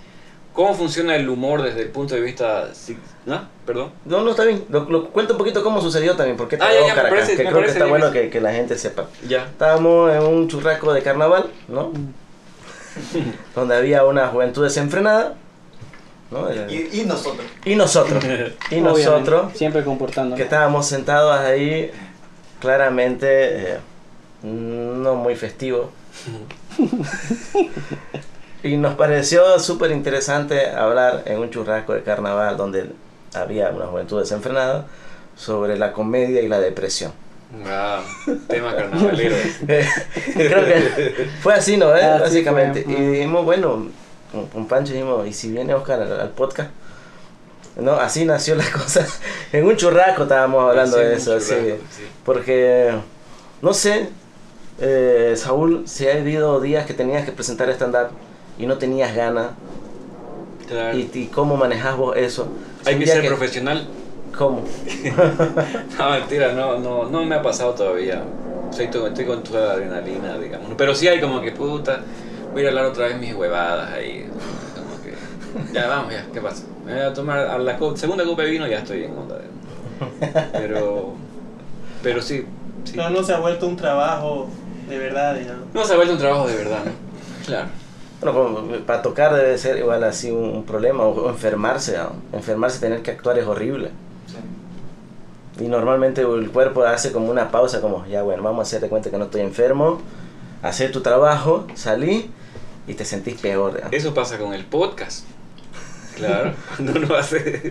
[0.56, 2.68] cómo funciona el humor desde el punto de vista
[3.26, 3.46] ¿no?
[3.64, 3.92] Perdón.
[4.06, 4.64] No, no, está bien.
[4.70, 7.44] Lo, lo- cuento un poquito cómo sucedió también, porque Ah, ya, ya, Caracas, parece- que
[7.44, 9.06] creo que está bien bueno que, que la gente sepa.
[9.28, 9.44] Ya.
[9.44, 11.92] Estábamos en un churrasco de carnaval, ¿no?
[13.54, 15.34] Donde había una juventud desenfrenada,
[16.30, 16.48] ¿no?
[16.70, 17.44] Y, y nosotros.
[17.64, 20.36] Y nosotros, y Obviamente, nosotros, Siempre comportándonos.
[20.38, 21.90] que estábamos sentados ahí,
[22.60, 23.78] claramente eh,
[24.42, 25.90] no muy festivo.
[28.66, 32.90] y nos pareció súper interesante hablar en un churrasco de carnaval donde
[33.34, 34.86] había una juventud desenfrenada
[35.36, 37.12] sobre la comedia y la depresión.
[37.66, 38.02] Ah,
[38.48, 39.36] tema carnavalero.
[39.66, 41.96] Creo que fue así, ¿no?
[41.96, 42.00] eh?
[42.02, 42.82] Ah, sí, Básicamente.
[42.82, 42.92] fue.
[42.92, 43.86] Y dijimos, bueno,
[44.32, 46.70] con, con Pancho dijimos, ¿y si viene Oscar al, al podcast?
[47.76, 49.06] No, así nació la cosa.
[49.52, 51.54] En un churrasco estábamos hablando Sí, de eso, sí.
[52.24, 52.92] Porque,
[53.62, 54.08] no sé,
[54.80, 58.08] eh, Saúl, si ha habido días que tenías que presentar stand-up
[58.58, 59.48] y no tenías ganas,
[60.68, 60.96] Claro.
[60.98, 62.48] y, y cómo manejas vos eso.
[62.84, 63.86] Hay que ser profesional.
[64.36, 64.62] ¿Cómo?
[65.98, 68.22] No, mentira, no, no, no me ha pasado todavía.
[68.70, 70.72] Soy to- estoy con toda la adrenalina, digamos.
[70.76, 72.00] Pero sí hay como que, puta,
[72.52, 74.28] voy a hablar otra vez mis huevadas ahí.
[74.74, 76.64] Como que, ya, vamos, ya, ¿qué pasa?
[76.84, 79.36] Me voy a tomar a la co- segunda copa de vino, ya estoy en onda.
[79.38, 81.14] de- Pero,
[82.02, 82.44] pero sí,
[82.84, 82.92] sí.
[82.96, 84.48] Pero no se ha vuelto un trabajo
[84.88, 85.64] de verdad, digamos.
[85.72, 86.92] No se ha vuelto un trabajo de verdad, ¿no?
[87.46, 87.68] Claro.
[88.20, 92.12] Bueno, como para tocar debe ser igual así un, un problema, o, o enfermarse, ¿no?
[92.32, 93.90] enfermarse, tener que actuar es horrible.
[94.26, 95.64] Sí.
[95.64, 99.10] Y normalmente el cuerpo hace como una pausa, como, ya bueno, vamos a hacerte cuenta
[99.10, 100.00] que no estoy enfermo,
[100.62, 102.30] hacer tu trabajo, salí
[102.86, 103.80] y te sentís peor.
[103.82, 103.88] ¿no?
[103.90, 105.24] Eso pasa con el podcast.
[106.16, 107.70] Claro, cuando uno hace...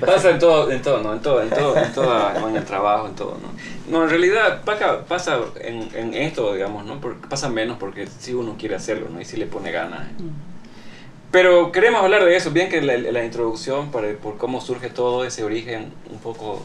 [0.00, 1.12] Pasa en todo, en todo, ¿no?
[1.12, 3.52] En todo, en todo, en todo, en el trabajo, en todo, ¿no?
[3.90, 7.00] No, en realidad pasa, pasa en, en esto, digamos, ¿no?
[7.00, 9.20] Porque pasa menos porque si uno quiere hacerlo, ¿no?
[9.20, 10.08] Y si le pone ganas.
[11.30, 15.24] Pero queremos hablar de eso, bien que la, la introducción, para, por cómo surge todo
[15.24, 16.64] ese origen un poco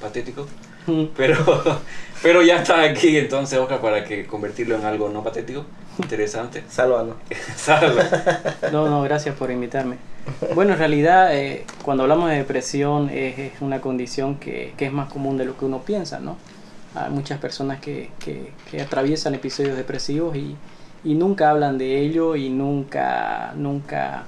[0.00, 0.46] patético.
[0.86, 1.06] Mm.
[1.16, 1.38] Pero,
[2.22, 5.66] pero ya está aquí entonces, Oscar, para que convertirlo en algo no patético,
[5.98, 6.64] interesante.
[6.68, 7.16] Sálvanos.
[7.56, 8.04] Salva.
[8.72, 9.96] No, no, gracias por invitarme.
[10.54, 15.36] Bueno, en realidad, eh, cuando hablamos de depresión, es, una condición que, es más común
[15.36, 16.36] de lo que uno piensa, ¿no?
[16.94, 18.10] Hay muchas personas que,
[18.80, 20.56] atraviesan episodios depresivos y,
[21.04, 24.24] y nunca hablan de ello y nunca, nunca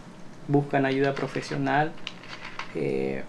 [0.48, 1.92] buscan ayuda profesional.
[2.74, 3.22] Eh,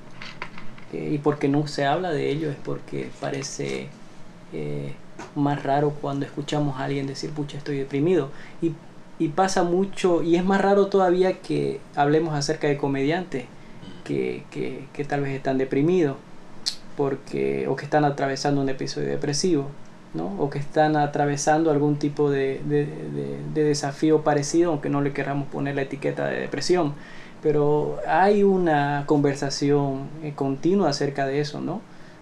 [0.93, 3.89] eh, y porque no se habla de ello es porque parece
[4.53, 4.93] eh,
[5.35, 8.31] más raro cuando escuchamos a alguien decir, pucha, estoy deprimido.
[8.61, 8.73] Y,
[9.19, 13.45] y pasa mucho, y es más raro todavía que hablemos acerca de comediantes
[14.05, 16.17] que, que, que tal vez están deprimidos
[16.97, 19.67] porque, o que están atravesando un episodio depresivo.
[20.11, 20.25] ¿no?
[20.39, 25.13] o que están atravesando algún tipo de, de, de- de desafío parecido, aunque no le
[25.13, 26.95] queramos poner la etiqueta de depresión.
[27.43, 31.81] Pero hay una conversación eh, continua acerca de eso, ¿no?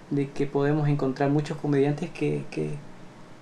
[0.10, 2.72] De que podemos encontrar muchos comediantes que, que,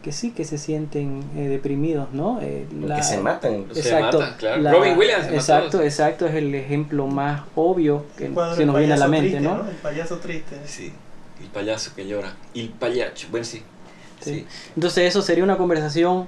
[0.06, 2.40] que sí, que se sienten eh, deprimidos, ¿no?
[2.40, 3.56] Eh, la- Que se matan.
[3.56, 3.82] incluso.
[3.82, 4.72] Se matan, claro.
[4.72, 8.98] Robin Williams se Exacto, exacto, es el ejemplo más obvio que se nos viene a
[8.98, 9.68] la mente, triste, ¿no?
[9.68, 10.58] El payaso triste.
[10.68, 10.94] Sí,
[11.42, 12.36] el payaso que llora.
[12.54, 13.64] El payacho, bueno, sí.
[14.22, 14.32] Sí.
[14.36, 14.46] Sí.
[14.76, 16.28] Entonces eso sería una conversación,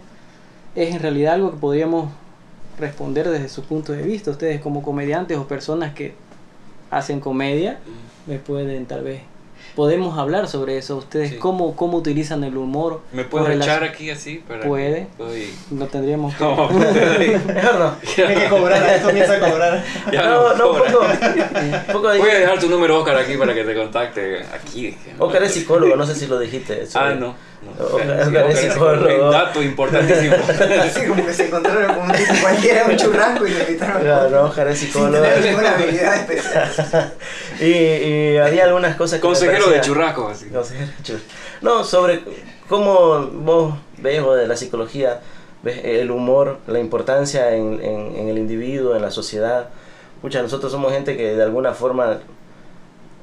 [0.74, 2.10] es en realidad algo que podríamos
[2.80, 4.32] responder desde su punto de vista.
[4.32, 6.16] Ustedes como comediantes o personas que
[6.90, 7.78] hacen comedia,
[8.26, 9.22] me pueden tal vez,
[9.78, 10.98] podemos hablar sobre eso.
[10.98, 11.36] Ustedes Sí.
[11.38, 13.02] cómo, cómo utilizan el humor.
[13.14, 14.44] ¿Me puedo echar aquí así?
[14.48, 15.06] Para Puede.
[15.70, 16.44] No tendríamos que...
[16.44, 16.68] No,
[17.80, 17.96] no.
[18.16, 19.84] Tiene que cobrar, ahí comienza a cobrar.
[20.12, 20.92] ya no, no, cobra.
[20.92, 21.06] poco,
[21.94, 22.18] poco de...
[22.18, 24.42] Voy a dejar tu número, Oscar, aquí para que te contacte.
[24.52, 24.98] Aquí.
[25.20, 26.84] Oscar es psicólogo, no sé si lo dijiste.
[26.96, 27.36] Ah, no.
[27.78, 27.86] No.
[27.86, 29.26] Oscar- Sí, es psicólogo.
[29.26, 30.36] Un dato importantísimo.
[30.84, 34.30] Así como que se encontraron con un tipo cualquiera un churrasco y le invitaron Claro,
[34.30, 35.24] no, Oscar es sin psicólogo.
[35.24, 37.14] tener ninguna habilidad especial.
[37.60, 40.50] y, y había algunas cosas que Consejero de parecía- churrasco, así.
[40.50, 41.30] Consejero de churrasco.
[41.62, 42.22] No, sobre
[42.70, 45.22] cómo vos ves o de la psicología,
[45.64, 49.70] ves el humor, la importancia en, en- en el individuo, en la sociedad.
[50.22, 52.20] Pucha, nosotros somos gente que de alguna forma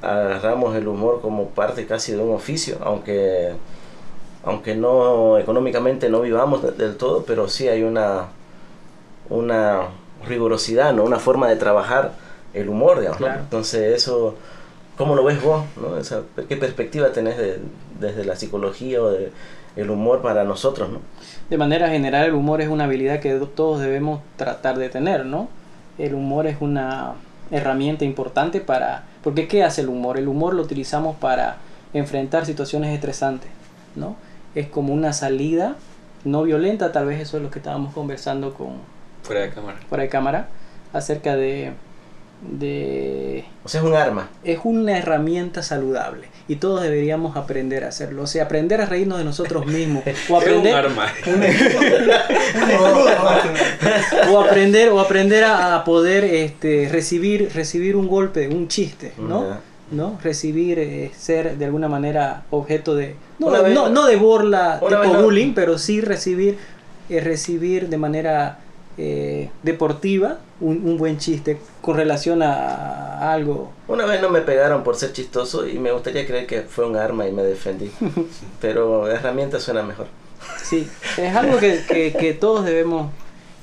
[0.03, 3.53] agarramos el humor como parte casi de un oficio, aunque
[4.45, 8.29] aunque no económicamente no vivamos de- del todo, pero sí hay una
[9.31, 9.89] una
[10.27, 11.05] rigurosidad, ¿no?
[11.05, 12.13] Una forma de trabajar
[12.53, 13.27] el humor, digamos, ¿no?
[13.27, 13.41] Claro.
[13.43, 14.35] Entonces eso
[14.97, 15.65] ¿Cómo lo ves vos?
[15.77, 16.45] ¿no?
[16.49, 17.59] ¿Qué perspectiva tenés de-
[17.99, 19.33] desde la psicología o de
[19.75, 20.89] el humor para nosotros?
[20.89, 21.01] ¿no?
[21.51, 25.49] De manera general, el humor es una habilidad que todos debemos tratar de tener, ¿no?
[25.99, 27.15] El humor es una
[27.51, 29.03] herramienta importante para...
[29.25, 30.17] Porque ¿qué hace el humor?
[30.17, 31.57] El humor lo utilizamos para
[31.93, 33.51] enfrentar situaciones estresantes.
[33.97, 34.15] ¿no?
[34.55, 35.77] Es como una salida
[36.25, 38.77] no violenta, tal vez eso es lo que estábamos conversando con
[39.23, 39.79] Fuera de cámara.
[39.89, 40.49] fuera de cámara
[40.93, 41.73] acerca de
[42.43, 44.29] de O sea, es un arma.
[44.43, 49.19] es una herramienta saludable y todos deberíamos aprender a hacerlo, o sea, aprender a reírnos
[49.19, 51.07] de nosotros mismos o Es un aprender arma.
[54.31, 59.59] o aprender o aprender a, a poder este recibir recibir un golpe, un chiste, ¿no?
[59.95, 60.19] ¿No?
[60.23, 63.17] Recibir, eh, ser de alguna manera objeto de...
[63.39, 66.59] No, vez- no, no de burla tipo no- bullying, pero sí recibir,
[67.09, 68.59] eh, recibir de manera
[68.99, 73.73] eh, deportiva un, un buen chiste con relación a, a algo.
[73.89, 76.97] Una vez no me pegaron por ser chistoso y me gustaría creer que fue un
[76.97, 77.91] arma y me defendí.
[78.61, 80.07] Pero herramienta suena mejor.
[80.63, 83.11] Sí, es algo que, que, que todos debemos...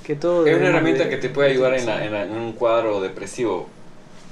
[0.03, 2.21] Que todos Es una debemos herramienta de- que te puede ayudar en, la- utilizar.
[2.23, 3.67] en, la- en un cuadro depresivo.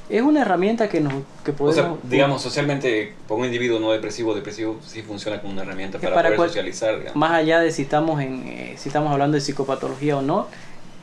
[0.10, 2.00] Es una herramienta que nos que O podemos...
[2.00, 6.16] sea, digamos, socialmente, para un individuo no depresivo, depresivo sí funciona como una herramienta para,
[6.16, 6.98] para poder cual- socializar.
[6.98, 7.16] digamos.
[7.16, 10.48] más allá de si estamos en eh, si estamos hablando de psicopatología o no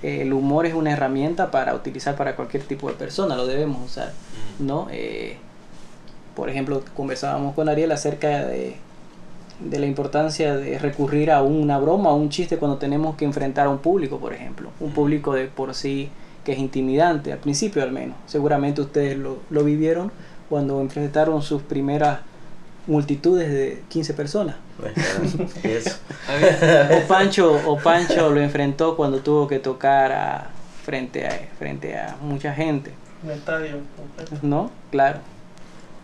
[0.02, 3.84] eh, el humor es una herramienta para utilizar para cualquier tipo de persona lo debemos
[3.84, 4.12] usar
[4.58, 5.36] no Eh,
[6.34, 8.76] por ejemplo conversábamos con Ariel acerca de
[9.60, 13.66] de la importancia de recurrir a una broma o un chiste cuando tenemos que enfrentar
[13.66, 16.10] a un público por ejemplo un público de por sí
[16.46, 20.12] que es intimidante al principio al menos seguramente ustedes lo, lo vivieron
[20.48, 22.20] cuando enfrentaron sus primeras
[22.86, 24.54] multitudes de 15 personas
[25.62, 25.96] eso.
[26.40, 30.50] Ver, o Pancho, o Pancho lo enfrentó cuando tuvo que tocar a,
[30.84, 32.92] frente, a, frente a mucha gente,
[33.24, 34.36] Un estadio completo.
[34.42, 34.70] ¿no?
[34.90, 35.18] Claro.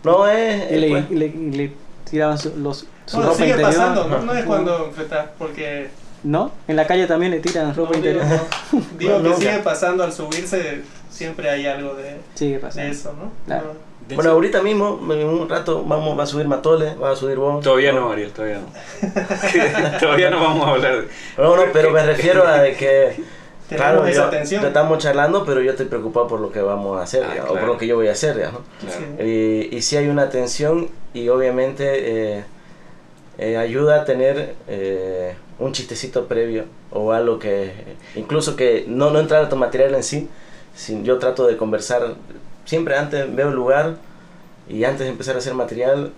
[0.03, 0.71] No es.
[0.71, 1.73] Y le, pues, y le,
[2.09, 3.71] tiraban su, los, su Bueno, ropa sigue interior.
[3.71, 4.21] pasando, ¿no?
[4.21, 5.89] No es cuando enfrentas, porque
[6.23, 6.51] ¿No?
[6.67, 8.25] En la calle también le tiran no, ropa digo, interior.
[8.71, 12.91] no, digo No, que sigue pasando al subirse, siempre hay algo de, Sigue de pasando.
[12.91, 13.31] eso, ¿no?
[13.45, 13.67] Claro.
[13.73, 13.73] No.
[14.07, 17.15] de bueno, hecho, ahorita mismo, en un rato, vamos, va a subir Matole, va a
[17.15, 17.61] subir vos.
[17.63, 18.67] Todavía no, Ariel, todavía no.
[19.99, 21.07] todavía no vamos a hablar de...
[21.37, 23.21] No, no, pero me refiero a de que.
[23.69, 24.63] Claro, esa yo- tensión.
[24.65, 27.53] estamos charlando, pero yo estoy preocupado por lo que vamos a hacer, Ah, ya, o
[27.55, 28.61] por lo que yo voy a hacer, ya, ¿no?
[28.79, 29.25] Claro.
[29.27, 32.43] Y, y sí hay una tensión y obviamente eh,
[33.39, 37.71] eh, ayuda a tener eh, un chistecito previo o algo que,
[38.15, 40.27] incluso que no, no entrar a tu material en sí,
[40.75, 42.15] sin, yo trato de conversar,
[42.65, 43.97] siempre antes veo el lugar
[44.67, 46.11] y antes de empezar a hacer material,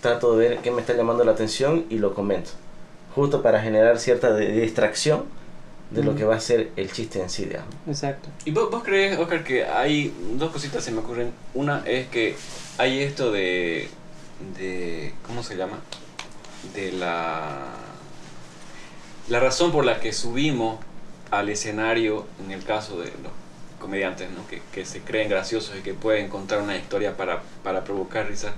[0.00, 2.50] trato de ver qué me está llamando la atención y lo comento,
[3.14, 5.24] justo para generar cierta de- distracción
[5.90, 7.74] de lo que va a ser el chiste en sí, digamos.
[7.88, 8.28] Exacto.
[8.44, 11.32] ¿Y vos, vos crees, Oscar, que hay dos cositas se me ocurren?
[11.54, 12.36] Una es que
[12.76, 13.88] hay esto de,
[14.58, 15.78] de ¿cómo se llama?
[16.74, 17.68] De la,
[19.28, 20.78] la razón por la que subimos
[21.30, 23.32] al escenario, en el caso de los
[23.78, 24.46] comediantes, ¿no?
[24.48, 28.54] que, que se creen graciosos y que pueden contar una historia para, para provocar risa.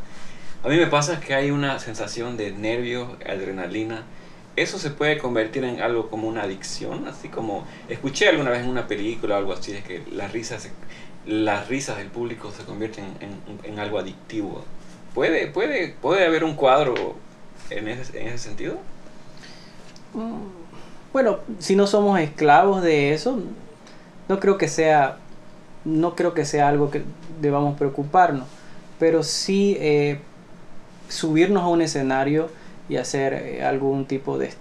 [0.62, 4.04] A mí me pasa que hay una sensación de nervios, adrenalina.
[4.56, 8.68] Eso se puede convertir en algo como una adicción, así como escuché alguna vez en
[8.68, 10.68] una película o algo así, de que las risas,
[11.26, 14.64] las risas del público se convierten en, en algo adictivo.
[15.14, 17.16] ¿Puede, puede, ¿Puede haber un cuadro
[17.70, 18.78] en ese, en ese sentido?
[20.14, 20.59] Mm,
[21.12, 23.40] Bueno, si no somos esclavos de eso,
[24.28, 25.16] no creo que sea,
[25.84, 27.02] no creo que sea algo que
[27.40, 28.46] debamos preocuparnos,
[28.98, 30.20] pero sí eh,
[31.08, 32.48] subirnos a un escenario
[32.88, 34.52] y hacer eh, algún tipo de,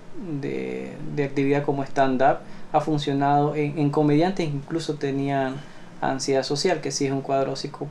[0.42, 2.38] de, de actividad como stand-up
[2.72, 5.56] ha funcionado en, en comediantes incluso tenían
[6.02, 7.88] ansiedad social que sí es un cuadro psico,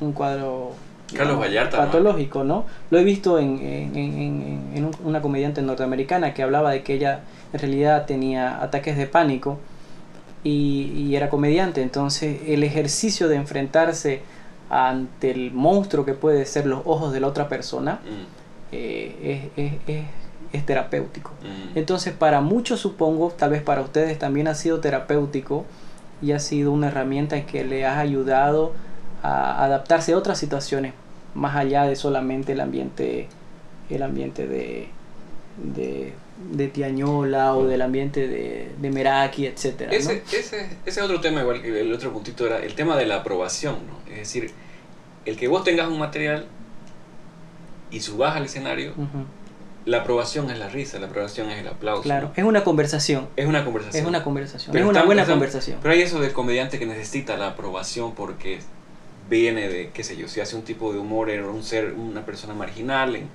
[0.00, 0.72] un cuadro
[1.14, 1.84] Carlos Vallarta, ¿no?
[1.84, 6.42] patológico no lo he visto en, en, en- en- en un- una comediante norteamericana que
[6.42, 7.20] hablaba de que ella
[7.54, 9.58] en realidad tenía ataques de pánico
[10.42, 14.20] y, y era comediante entonces el ejercicio de enfrentarse
[14.70, 18.24] ante el monstruo que puede ser los ojos de la otra persona Mm,
[18.72, 20.04] eh, es, es- es-
[20.52, 21.30] es terapéutico.
[21.42, 21.78] mm.
[21.78, 25.64] Entonces, para muchos supongo, tal vez para ustedes también ha sido terapéutico
[26.22, 28.72] y ha sido una herramienta que le ha ayudado
[29.22, 30.92] a adaptarse a otras situaciones
[31.34, 33.28] más allá de solamente el ambiente
[33.90, 34.88] el ambiente de
[35.62, 36.12] de,
[36.52, 39.96] de Tiañola o del ambiente de, de Meraki, etcétera, ¿no?
[39.96, 43.16] Ese, ese, ese otro tema, igual que el otro puntito, era el tema de la
[43.16, 44.10] aprobación, ¿no?
[44.12, 44.50] Es decir,
[45.24, 46.46] el que vos tengas un material
[47.90, 48.92] y subas al escenario,
[49.84, 52.02] la aprobación es la risa, la aprobación es el aplauso.
[52.02, 52.32] Claro, ¿no?
[52.36, 54.02] es una conversación, Es una conversación.
[54.02, 55.78] es una conversación, Pero es una buena conversación.
[55.82, 58.58] Pero hay eso del comediante que necesita la aprobación porque
[59.30, 62.24] viene de, qué sé yo, si hace un tipo de humor, era un ser, una
[62.26, 63.28] persona marginal en-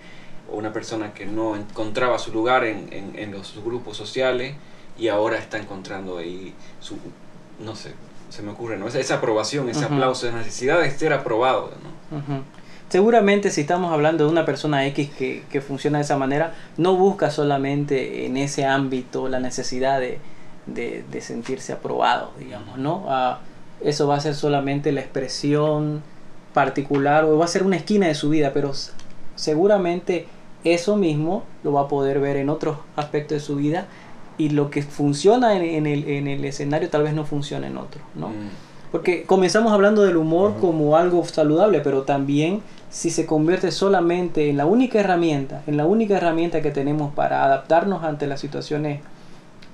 [0.51, 4.55] o una persona que no encontraba su lugar en, en, en los grupos sociales
[4.97, 6.97] y ahora está encontrando ahí su,
[7.59, 7.93] no sé,
[8.29, 8.87] se me ocurre, ¿no?
[8.87, 11.71] Esa, esa aprobación, ese aplauso, esa necesidad de ser aprobado,
[12.11, 12.43] ¿no?
[12.89, 16.95] Seguramente si estamos hablando de una persona X que, que funciona de esa manera, no
[16.95, 20.17] busca solamente en ese ámbito la necesidad de,
[20.65, 23.05] de, de sentirse aprobado, digamos, ¿no?
[23.07, 23.39] Ah,
[23.81, 26.01] eso va a ser solamente la expresión
[26.53, 28.73] particular o va a ser una esquina de su vida, pero
[29.35, 30.27] seguramente
[30.63, 33.87] eso mismo lo va a poder ver en otros aspectos de su vida
[34.37, 37.77] y lo que funciona en, en el, en el escenario tal vez no funcione en
[37.77, 38.29] otro, ¿no?
[38.29, 38.49] Mm.
[38.91, 44.57] Porque comenzamos hablando del humor como algo saludable, pero también si se convierte solamente en
[44.57, 49.01] la única herramienta, en la única herramienta que tenemos para adaptarnos ante las situaciones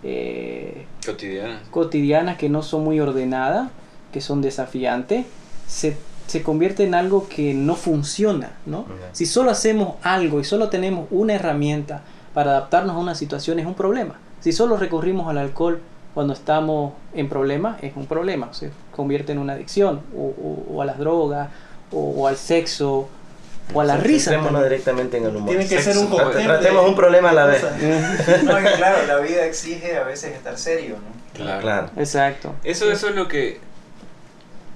[0.03, 1.61] eh, Cotidiana.
[1.71, 3.69] cotidianas que no son muy ordenadas,
[4.11, 5.25] que son desafiantes,
[5.65, 5.95] se,
[6.27, 8.85] se convierte en algo que no funciona, ¿no?
[9.13, 12.01] Si solo hacemos algo y solo tenemos una herramienta
[12.33, 14.15] para adaptarnos a una situación es un problema.
[14.41, 15.79] Si solo recurrimos al alcohol
[16.13, 18.53] cuando estamos en problemas, es un problema.
[18.53, 21.49] Se convierte en una adicción, o, o- o a las drogas,
[21.91, 23.07] o, o al sexo,
[23.73, 24.31] o a la risa.
[24.63, 25.49] Directamente en el humor.
[25.49, 27.63] Tiene que ser un Tratemos un problema a la vez.
[28.43, 31.15] No, claro, la vida exige a veces estar serio, ¿no?
[31.33, 31.61] Claro.
[31.61, 31.89] Claro.
[31.97, 32.53] Exacto.
[32.63, 33.59] Eso, eso es lo que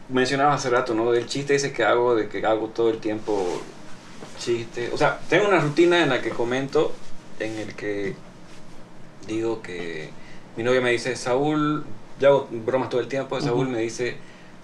[0.10, 1.12] mencionaba hace rato, ¿no?
[1.12, 3.62] Del chiste ese que hago, de que hago todo el tiempo
[4.40, 4.90] chiste.
[4.94, 6.94] O sea, tengo una rutina en la que comento,
[7.40, 8.16] en el que
[9.28, 10.10] digo que
[10.56, 11.86] mi novia me dice, Saúl,
[12.20, 14.18] yo hago bromas todo el tiempo, Saúl me dice,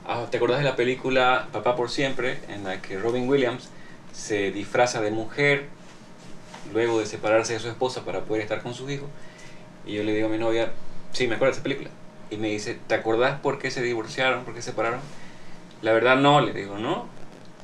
[0.07, 2.39] "Ah, ¿te acordás de la película Papá por Siempre?
[2.49, 3.69] En la que Robin Williams
[4.13, 5.67] se disfraza de mujer
[6.73, 9.07] luego de separarse de su esposa para poder estar con sus hijos.
[9.85, 10.71] Y yo le digo a mi novia,
[11.11, 11.89] sí, me acuerdo de esa película.
[12.31, 14.43] Y me dice, ¿te acordás por qué se divorciaron?
[14.45, 14.99] ¿Por qué se separaron?
[15.81, 17.05] La verdad no, le digo, ¿no?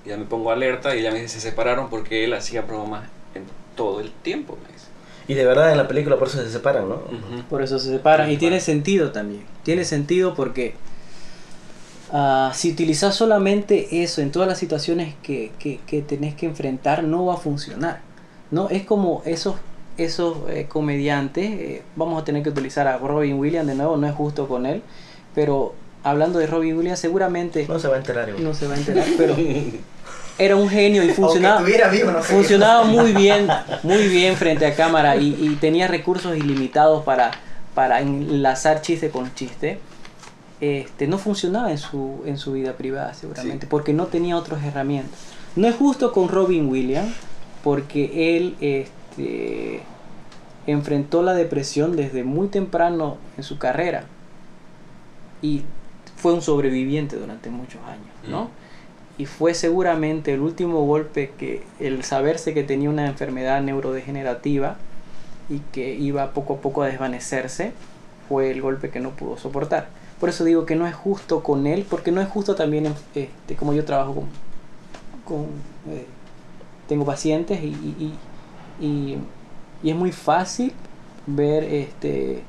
[0.06, 3.04] Y ya me pongo alerta y ella me dice, se separaron porque él hacía bromas
[3.36, 3.44] en
[3.76, 4.88] todo el tiempo, me dice.
[5.28, 7.02] Y de verdad en la película por eso se separan, ¿no?
[7.50, 8.28] Por eso se separan.
[8.28, 9.46] Se Y tiene sentido también.
[9.64, 10.74] Tiene sentido porque
[12.12, 17.04] ah, si utilizas solamente eso en todas las situaciones que, que, que tenés que enfrentar,
[17.04, 18.02] no va a funcionar.
[18.52, 18.70] ¿no?
[18.70, 19.56] Es como esos,
[19.98, 21.50] esos eh, comediantes.
[21.50, 24.66] eh, vamos a tener que utilizar a Robin Williams de nuevo, no es justo con
[24.66, 24.82] él.
[25.34, 28.44] Pero hablando de Robin Williams, seguramente No se va a enterar igual.
[28.44, 29.06] no se va a enterar.
[29.18, 29.36] Pero
[30.38, 31.58] era un genio y funcionaba.
[31.60, 33.48] Estuviera vivo, no sé funcionaba muy bien,
[33.84, 37.32] muy bien frente a cámara y, y tenía recursos ilimitados para,
[37.76, 39.80] para enlazar chiste con chiste.
[40.60, 43.70] Este, no funcionaba en su, en su vida privada seguramente, Sí.
[43.70, 45.20] porque no tenía otras herramientas.
[45.56, 47.14] No es justo con Robin Williams,
[47.64, 49.82] porque él este,
[50.68, 54.04] enfrentó la depresión desde muy temprano en su carrera
[55.42, 55.64] y
[56.22, 58.46] fue un sobreviviente durante muchos años, ¿no?
[58.46, 59.22] Mm.
[59.22, 64.78] Y fue seguramente el último golpe que el saberse que tenía una enfermedad neurodegenerativa
[65.50, 67.74] y que iba poco a poco a desvanecerse,
[68.30, 69.90] fue el golpe que no pudo soportar.
[70.20, 73.56] Por eso digo que no es justo con él, porque no es justo también, este,
[73.56, 74.26] como yo trabajo con,
[75.26, 75.46] con
[75.90, 76.06] eh,
[76.88, 78.14] tengo pacientes y, y,
[79.84, 80.74] y, es muy fácil
[81.28, 82.44] ver este,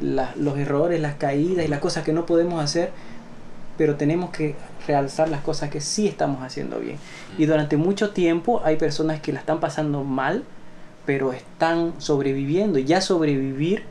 [0.00, 2.90] la- los errores, las caídas y las cosas que no podemos hacer,
[3.78, 4.54] pero tenemos que
[4.86, 6.98] realzar las cosas que sí estamos haciendo bien.
[7.38, 10.44] Y durante mucho tiempo hay personas que la están pasando mal,
[11.04, 12.78] pero están sobreviviendo.
[12.78, 13.84] Y ya sobrevivir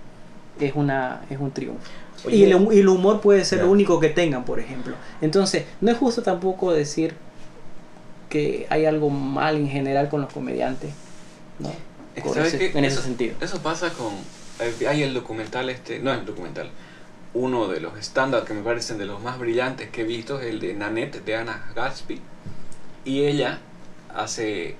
[0.59, 1.81] es, una, es un triunfo.
[2.25, 4.95] Oye, y, el, hum- y el humor puede ser lo único que tengan, por ejemplo.
[5.21, 7.13] Entonces, no es justo tampoco decir
[8.29, 10.91] que hay algo mal en general con los comediantes.
[11.59, 11.69] ¿no?
[11.69, 13.35] Es que, Por ¿sabes ese- en ese Eso- sentido.
[13.41, 14.13] Eso pasa con...
[14.59, 15.99] eh, Hay el documental este...
[15.99, 16.69] No es el documental.
[17.35, 20.47] Uno de los estándares que me parecen de los más brillantes que he visto es
[20.47, 22.19] el de Nanette, de Anna Gatsby.
[23.03, 23.59] Y ella
[24.15, 24.75] hace...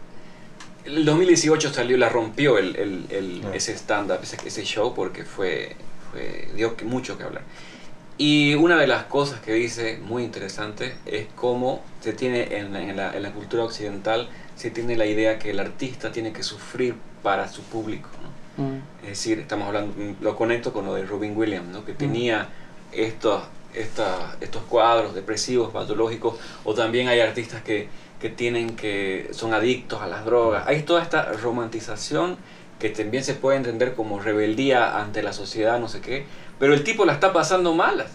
[0.86, 3.52] El 2018 salió, la rompió el, el- el- Ah.
[3.56, 5.76] ese stand-up, ese, ese show, porque fue,
[6.12, 7.44] fue dio que- mucho que hablar.
[8.18, 12.82] Y una de las cosas que dice muy interesante es cómo se tiene en la,
[12.82, 16.42] en la- en la cultura occidental, se tiene la idea que el artista tiene que
[16.44, 18.10] sufrir para su público.
[18.24, 18.30] ¿no?
[18.58, 18.78] Mm.
[19.04, 21.86] Es decir, estamos hablando, mm, lo conecto con lo de Robin Williams, ¿no?
[21.86, 22.50] que tenía
[22.92, 27.90] estos, estos cuadros depresivos, patológicos, o también hay artistas que,
[28.20, 30.66] que tienen que son adictos a las drogas.
[30.68, 32.38] Hay toda esta romantización
[32.80, 36.26] que también se puede entender como rebeldía ante la sociedad, no sé qué,
[36.60, 38.12] pero el tipo la está pasando malas.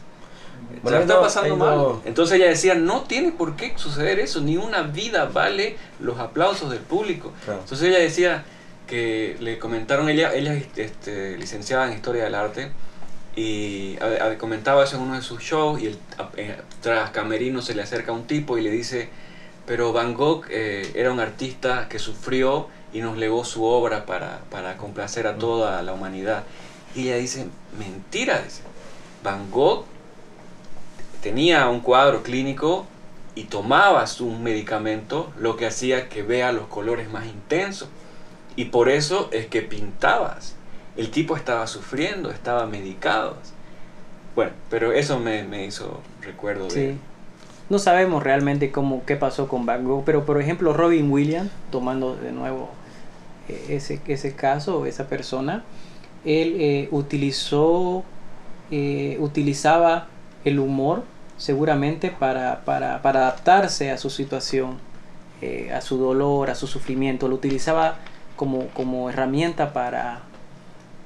[0.83, 1.77] Bueno, la está no, pasando mal.
[1.77, 6.19] no- Entonces ella decía, no tiene por qué suceder eso, ni una vida vale los
[6.19, 7.33] aplausos del público.
[7.45, 7.61] Claro.
[7.61, 8.45] Entonces ella decía
[8.91, 12.73] que le comentaron, ella, ella es este, licenciada en Historia del Arte,
[13.37, 13.97] y
[14.39, 15.99] comentaba eso en uno de sus shows, y el,
[16.37, 19.09] eh, tras Camerino se le acerca un tipo y le dice,
[19.65, 24.41] pero Van Gogh eh, era un artista que sufrió y nos legó su obra para,
[24.51, 26.43] para complacer a toda la humanidad.
[26.97, 27.47] Y ella dice,
[27.79, 28.63] mentira, dice.
[29.23, 29.85] Van Gogh
[31.23, 32.87] tenía un cuadro clínico
[33.37, 37.89] y tomabas un medicamento, lo que hacía que vea los colores más intensos.
[38.57, 40.57] Y por eso es que pintabas.
[40.97, 43.37] El tipo estaba sufriendo, estaba medicado.
[44.35, 46.97] Bueno, pero eso me, me hizo recuerdo de...
[47.69, 52.17] No sabemos realmente cómo, qué pasó con Van Gogh, pero por ejemplo Robin Williams, tomando
[52.17, 52.69] de nuevo
[53.49, 55.65] eh, ese, ese caso, esa persona,
[56.25, 58.03] él eh, utilizó,
[58.73, 60.09] eh, utilizaba
[60.45, 61.05] el humor
[61.37, 64.79] seguramente para, para, para adaptarse a su situación,
[65.75, 67.97] a su dolor, a su sufrimiento, lo utilizaba
[68.41, 70.21] como, como herramienta para,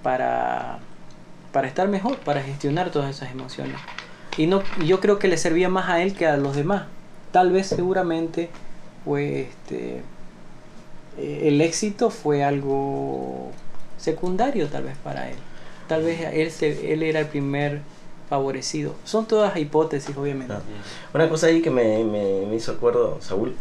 [0.04, 0.78] para,
[1.52, 3.74] para estar mejor, para gestionar todas esas emociones.
[4.36, 6.84] Y no, yo creo que le servía más a él que a los demás.
[7.32, 8.50] Tal vez seguramente
[9.04, 10.02] fue este,
[11.18, 13.50] eh, el éxito fue algo
[13.98, 15.36] secundario tal vez para él.
[15.88, 17.80] Tal vez él, él era el primer
[18.30, 18.94] favorecido.
[19.02, 20.54] Son todas hipótesis, obviamente.
[21.12, 23.56] Una cosa ahí que me, me, me hizo acuerdo, Saúl,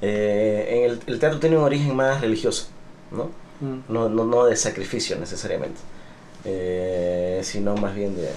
[0.00, 2.68] eh, en el teatro tiene un origen más religioso,
[3.10, 3.30] ¿no?
[3.60, 3.80] Mm.
[3.92, 5.80] No, no, no de sacrificio necesariamente,
[6.44, 8.28] eh, sino más bien de,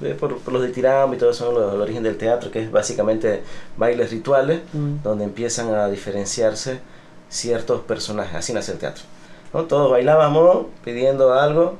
[0.00, 2.62] de- por, por los de Tiramo y todo eso, lo- el origen del teatro, que
[2.62, 3.42] es básicamente
[3.76, 5.02] bailes rituales, Mm.
[5.02, 6.80] donde empiezan a diferenciarse
[7.28, 9.04] ciertos personajes, así nace el teatro.
[9.52, 9.64] ¿no?
[9.64, 11.76] Todos bailábamos pidiendo algo,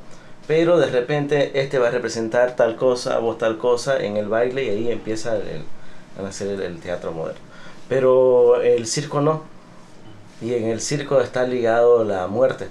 [0.46, 4.64] pero de repente este va a representar tal cosa, vos tal cosa en el baile
[4.64, 5.64] y ahí empieza el-
[6.18, 7.40] a nacer el, el teatro moderno.
[7.88, 9.42] Pero el circo no,
[10.40, 12.68] y en el circo está ligado la muerte.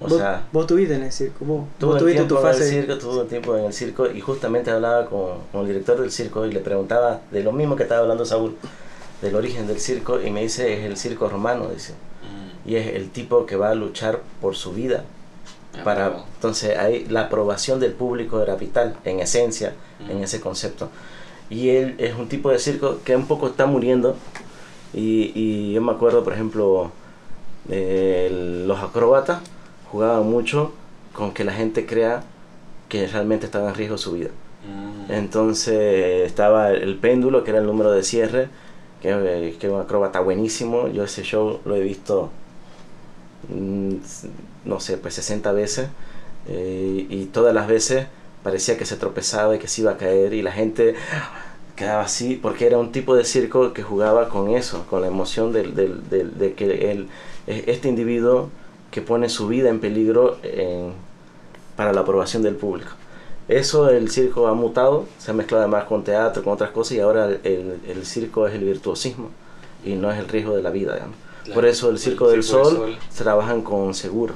[0.00, 2.48] O vos, sea, vos tuviste en el circo, vos, Tuve vos tuviste tu tiempo en
[2.48, 2.68] el fase.
[2.70, 6.12] circo, tuve un tiempo en el circo y justamente hablaba con, con el director del
[6.12, 8.56] circo y le preguntaba de lo mismo que estaba hablando Saúl,
[9.22, 12.68] del origen del circo y me dice es el circo romano, dice, Mm.
[12.70, 15.04] y es el tipo que va a luchar por su vida.
[15.78, 16.24] Ah, Para, bravo.
[16.34, 19.74] entonces ahí la aprobación del público era vital, en esencia,
[20.08, 20.22] en Mm.
[20.24, 20.90] ese concepto.
[21.50, 24.14] Y él es un tipo de circo que un poco está muriendo.
[24.94, 26.92] Y, y yo me acuerdo, por ejemplo,
[27.68, 29.42] eh, los acróbatas
[29.90, 30.72] jugaban mucho
[31.12, 32.24] con que la gente crea
[32.88, 34.30] que realmente estaba en riesgo su vida.
[34.64, 35.12] Mm.
[35.12, 38.48] Entonces estaba el péndulo, que era el número de cierre,
[39.02, 40.88] que, que es un acróbata buenísimo.
[40.88, 42.30] Yo ese show lo he visto,
[43.48, 43.94] mm,
[44.64, 45.88] no sé, pues 60 veces.
[46.48, 48.06] eh, y todas las veces
[48.42, 50.94] parecía que se tropezaba y que se iba a caer y la gente
[51.78, 55.52] quedaba así porque era un tipo de circo que jugaba con eso, con la emoción
[55.52, 57.08] del, del- del- de que el,
[57.46, 58.50] este individuo
[58.90, 60.92] que pone su vida en peligro en-
[61.76, 62.90] para la aprobación del público.
[63.48, 67.00] Eso el circo ha mutado, se ha mezclado además con teatro, con otras cosas y
[67.00, 69.30] ahora el, el- el circo es el virtuosismo
[69.84, 70.94] y no es el riesgo de la vida.
[70.94, 71.16] digamos.
[71.44, 71.54] Claro.
[71.54, 72.98] Por eso el El Circo del Circo del Sol, Sol.
[73.16, 74.34] trabajan con seguro.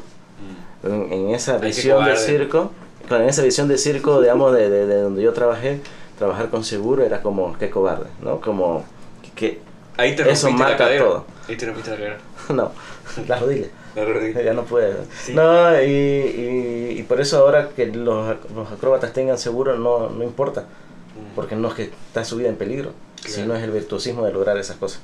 [0.83, 0.87] Mm.
[0.87, 2.71] En, en esa que visión de circo,
[3.09, 5.81] con esa visión de circo, digamos, de, de- de donde yo trabajé,
[6.23, 8.41] trabajar con seguro era como, qué cobarde, ¿no?
[8.41, 8.85] Como
[9.35, 9.61] que,
[9.97, 11.05] Ahí te Eso la marca cadera.
[11.05, 11.25] todo.
[11.49, 12.19] Ahí te rompiste la cadera.
[12.51, 12.71] no,
[13.29, 13.69] las rodillas.
[13.95, 14.41] La rodilla.
[14.41, 14.95] Ya no puede.
[15.23, 15.35] Sí.
[15.35, 20.25] No, y, y, y por eso ahora que los, los acróbatas tengan seguro no, no
[20.25, 20.65] importa,
[21.15, 21.35] Mm.
[21.35, 23.35] porque no es que está su vida en peligro, Claro.
[23.35, 25.01] sino es el virtuosismo de lograr esas cosas.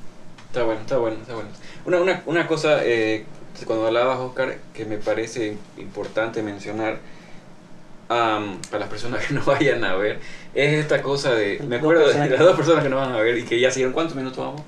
[0.46, 1.50] Está bueno, está bueno, está bueno.
[1.84, 3.26] Una, una, una cosa, eh,
[3.66, 6.98] cuando hablabas, Oscar, que me parece importante mencionar
[8.08, 10.20] am, para las personas que no vayan a ver,
[10.54, 11.60] es esta cosa de...
[11.66, 13.92] Me acuerdo de las dos personas que no van a ver y que ya siguieron.
[13.92, 14.62] ¿Cuántos minutos vamos?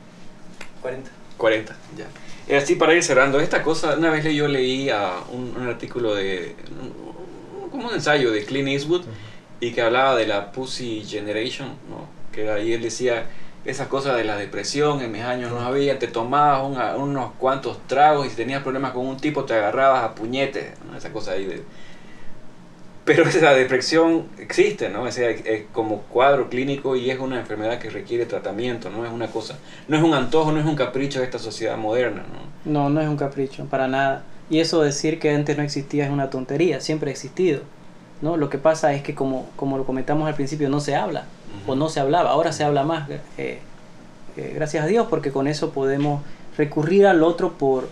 [0.83, 1.11] 40.
[1.37, 2.07] 40, ya.
[2.49, 6.15] Eh, Así para ir cerrando, esta cosa, una vez yo leí a un, un artículo
[6.15, 6.55] de,
[7.71, 9.03] como un ensayo de Clint Eastwood
[9.61, 12.09] y que hablaba de la Pussy Generation, ¿no?
[12.33, 13.27] que ahí él decía
[13.65, 17.79] esas cosas de la depresión, en mis años no había, te tomabas una- unos cuantos
[17.87, 20.97] tragos y si tenías problemas con un tipo te agarrabas a puñetes, ¿no?
[20.97, 21.63] esa cosa ahí de...
[23.05, 25.03] Pero esa depresión existe, ¿no?
[25.05, 29.13] O sea, es como cuadro clínico y es una enfermedad que requiere tratamiento, no es
[29.13, 32.23] una cosa, no es un antojo, no es un capricho de esta sociedad moderna,
[32.65, 32.71] ¿no?
[32.73, 34.23] No, no es un capricho, para nada.
[34.51, 37.61] Y eso decir que antes no existía es una tontería, siempre ha existido.
[38.21, 38.37] ¿no?
[38.37, 41.25] Lo que pasa es que como, como lo comentamos al principio, no se habla
[41.67, 43.61] o no se hablaba, ahora se habla más, eh,
[44.37, 46.23] eh, gracias a Dios, porque con eso podemos
[46.59, 47.89] recurrir al otro por,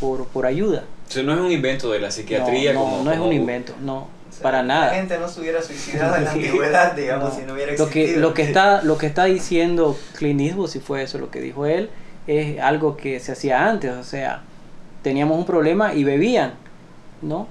[0.00, 0.84] por, por ayuda.
[1.08, 3.04] O sea, no es un invento de la psiquiatría no, no, como...
[3.04, 4.08] no es como- un invento, no,
[4.40, 4.94] sea, para La nada.
[4.94, 7.40] gente no se hubiera suicidado en la antigüedad, digamos, No.
[7.40, 8.14] si no hubiera Lo existido.
[8.14, 11.40] que, lo que está lo que está diciendo Clint Eastwood, si fue eso lo que
[11.40, 11.90] dijo él,
[12.26, 14.42] es algo que se hacía antes, o sea,
[15.02, 16.52] teníamos un problema y bebían,
[17.22, 17.48] ¿no?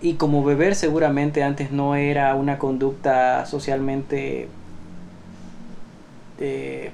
[0.00, 4.48] Y como beber seguramente antes no era una conducta socialmente
[6.40, 6.90] eh,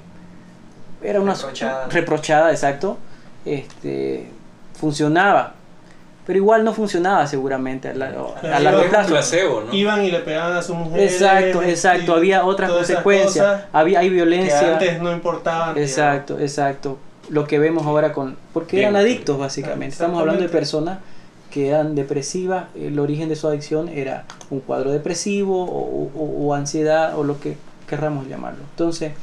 [1.01, 1.87] era una Reprochada.
[1.89, 2.97] reprochada, exacto,
[3.45, 4.27] este
[4.79, 5.55] funcionaba.
[6.29, 8.13] Pero igual no funcionaba seguramente a, la-
[8.53, 9.09] a largo plazo.
[9.09, 9.73] placebo, ¿no?
[9.73, 10.99] Iban y le pegaban a su mujer.
[11.01, 14.73] Exacto, exacto, había otras consecuencias, había hay Que violencia.
[14.73, 15.75] antes no importaban.
[15.75, 16.99] Exacto, exacto.
[17.31, 18.37] Lo que vemos ahora con...
[18.53, 18.89] Porque Bien.
[18.89, 19.93] eran adictos básicamente.
[19.93, 20.99] Estamos hablando de personas
[21.49, 22.65] que eran depresivas.
[22.75, 27.39] El origen de su adicción era un cuadro depresivo o, o- o ansiedad o lo
[27.39, 27.57] que
[27.87, 28.59] querramos llamarlo.
[28.69, 29.13] Entonces,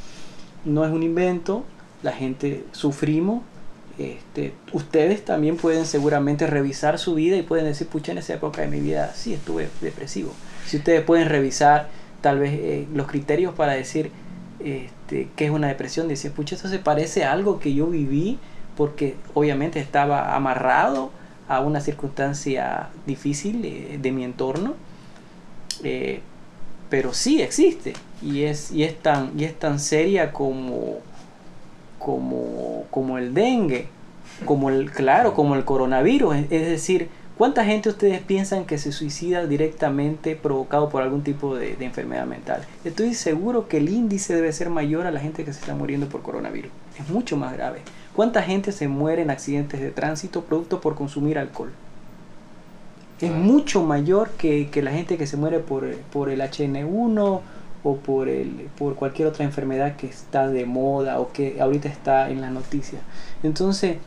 [0.65, 1.63] no es un invento.
[2.03, 3.43] La gente sufrimos.
[3.97, 8.61] Este, ustedes también pueden seguramente revisar su vida y pueden decir, pucha, en esa época
[8.61, 10.31] de mi vida sí estuve depresivo.
[10.67, 11.89] Si ustedes pueden revisar
[12.21, 14.11] tal vez eh, los criterios para decir
[14.59, 18.37] este, qué es una depresión, decir, pucha, eso se parece a algo que yo viví
[18.75, 21.11] porque obviamente estaba amarrado
[21.47, 24.75] a una circunstancia difícil eh, de mi entorno.
[25.83, 26.21] Eh,
[26.89, 30.99] pero sí existe y es, y es, tan, y es tan seria como,
[32.07, 33.87] como, como el dengue,
[34.45, 36.37] como el, claro, como el coronavirus.
[36.37, 41.57] Es, es decir, ¿cuánta gente ustedes piensan que se suicida directamente provocado por algún tipo
[41.57, 42.61] de, de enfermedad mental?
[42.85, 46.07] Estoy seguro que el índice debe ser mayor a la gente que se está muriendo
[46.07, 46.71] por coronavirus.
[46.97, 47.81] Es mucho más grave.
[48.15, 51.71] ¿Cuánta gente se muere en accidentes de tránsito producto por consumir alcohol?
[53.19, 53.33] Es Ah.
[53.33, 57.41] mucho mayor que, que la gente que se muere por, por el HN1
[57.83, 62.29] o por, el, por cualquier otra enfermedad que está de moda o que ahorita está
[62.29, 63.01] en las noticias.
[63.43, 63.97] Entonces,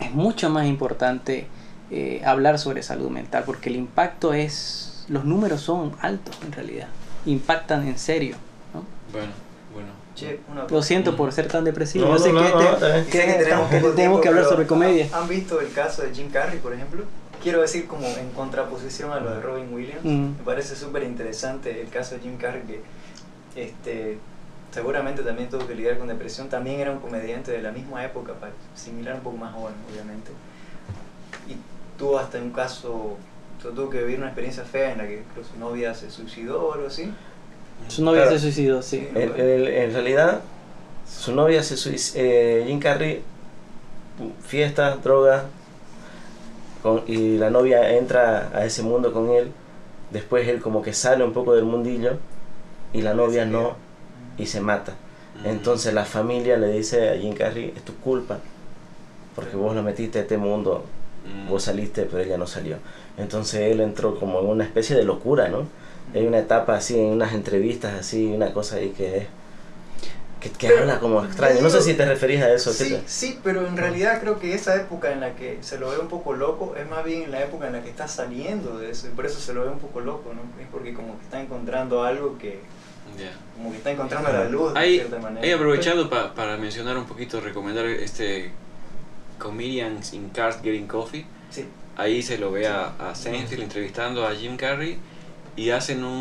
[0.00, 1.46] es mucho más importante
[1.90, 6.88] eh, hablar sobre salud mental porque el impacto es, los números son altos en realidad,
[7.26, 8.36] impactan en serio.
[8.74, 8.84] ¿no?
[9.12, 9.32] Bueno,
[9.72, 9.88] bueno.
[10.14, 12.06] Che, una Lo siento por ser tan depresivo.
[12.08, 15.08] No, sé no, que, no, te- que que tenemos que tenemos que hablar sobre comedia.
[15.12, 17.04] ¿Han visto el caso de Jim Carrey, por ejemplo?
[17.42, 20.04] Quiero decir como en contraposición a lo de Robin Williams.
[20.04, 20.38] Mm.
[20.38, 22.82] Me parece súper interesante el caso de Jim Carrey que
[23.60, 24.18] este,
[24.72, 26.48] seguramente también tuvo que lidiar con depresión.
[26.48, 28.32] También era un comediante de la misma época,
[28.74, 30.30] similar un poco más joven, obviamente.
[31.48, 31.56] Y
[31.98, 33.16] tuvo hasta un caso,
[33.62, 36.74] tuvo que vivir una experiencia fea en la que creo su novia se suicidó o
[36.74, 37.12] algo así.
[37.86, 38.36] Su novia Claro.
[38.36, 39.08] se suicidó, sí.
[39.14, 40.40] En, realidad,
[41.08, 43.22] su novia se suic- eh, Jim Carrey,
[44.44, 45.44] fiesta, droga,
[46.82, 49.50] con- y la novia entra a ese mundo con él.
[50.10, 52.18] Después él como que sale un poco del mundillo
[52.92, 53.74] y la novia no
[54.38, 54.94] y se mata.
[55.44, 58.38] Entonces la familia le dice a Jim Carrey, es tu culpa,
[59.36, 60.84] porque vos lo metiste a este mundo,
[61.26, 61.48] Mm.
[61.48, 62.76] vos saliste, pero ella no salió.
[63.18, 65.66] Entonces él entró como en una especie de locura, ¿no?
[66.14, 69.26] Hay una etapa así, en unas entrevistas así, una cosa ahí que es...
[70.40, 71.60] Que, que Pero, habla como extraño.
[71.60, 72.72] No sé si te referís a eso.
[72.72, 75.98] Sí, sí, pero en realidad creo que esa época en la que se lo ve
[75.98, 78.90] un poco loco es más bien en la época en la que está saliendo de
[78.90, 80.42] eso y por eso se lo ve un poco loco, ¿no?
[80.62, 82.60] Es porque como que está encontrando algo que
[83.18, 83.32] Ya.
[83.56, 85.44] como que está encontrando la luz de Ahí, cierta manera.
[85.44, 88.52] ahí aprovechando pa- para mencionar un poquito, recomendar este
[89.38, 91.26] Comedians in Cars Getting Coffee.
[91.50, 91.64] Sí.
[91.96, 94.98] Ahí se lo ve a, a Seinfeld entrevistando a Jim Carrey
[95.56, 96.12] y hacen un,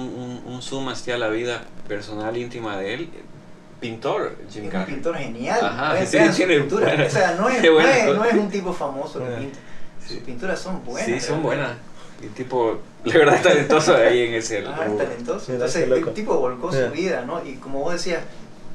[0.45, 3.09] un, un zoom hacia la vida personal íntima de él.
[3.79, 4.93] Pintor Jim Es un Carrey.
[4.95, 5.59] pintor genial.
[5.63, 6.87] Ajá, Vean- sí, vean su tiene pintura.
[6.87, 9.37] buena- O sea, no es, no, es, no es un tipo famoso que Ah.
[9.39, 9.59] pinta.
[10.05, 10.13] Sí.
[10.15, 11.05] Sus pinturas son buenas.
[11.05, 11.71] Sí, son buenas.
[12.21, 15.03] Y tipo, la verdad es talentoso ahí en ese Ah, es rubro.
[15.05, 15.45] talentoso.
[15.51, 17.45] Mira, Entonces el tipo volcó su vida, ¿no?
[17.45, 18.21] Y como vos decías,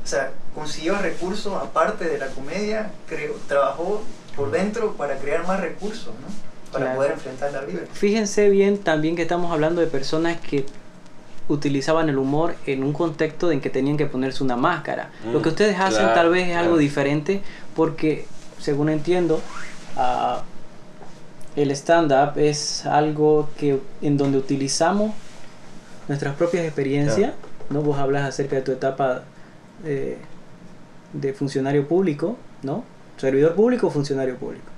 [0.05, 4.03] o sea, consiguió recursos aparte de la comedia, creó, trabajó
[4.37, 6.71] por dentro para crear más recursos, ¿no?
[6.71, 6.97] Para Claro.
[6.99, 7.81] poder enfrentar la vida.
[7.93, 10.65] Fíjense bien también que estamos hablando de personas que
[11.53, 15.11] utilizaban el humor en un contexto en que tenían que ponerse una máscara.
[15.25, 17.43] Mm, Lo que ustedes hacen claro, tal vez es algo diferente
[17.77, 18.27] porque,
[18.59, 19.41] según entiendo,
[19.97, 20.43] ah,
[21.57, 25.13] el stand-up es algo que en donde utilizamos
[26.09, 27.33] nuestras propias experiencias.
[27.71, 27.83] ¿no?
[27.83, 29.23] Vos hablas acerca de tu etapa
[29.85, 30.19] eh,
[31.13, 32.85] de funcionario público, ¿no?
[33.19, 34.72] Servidor público o funcionario público.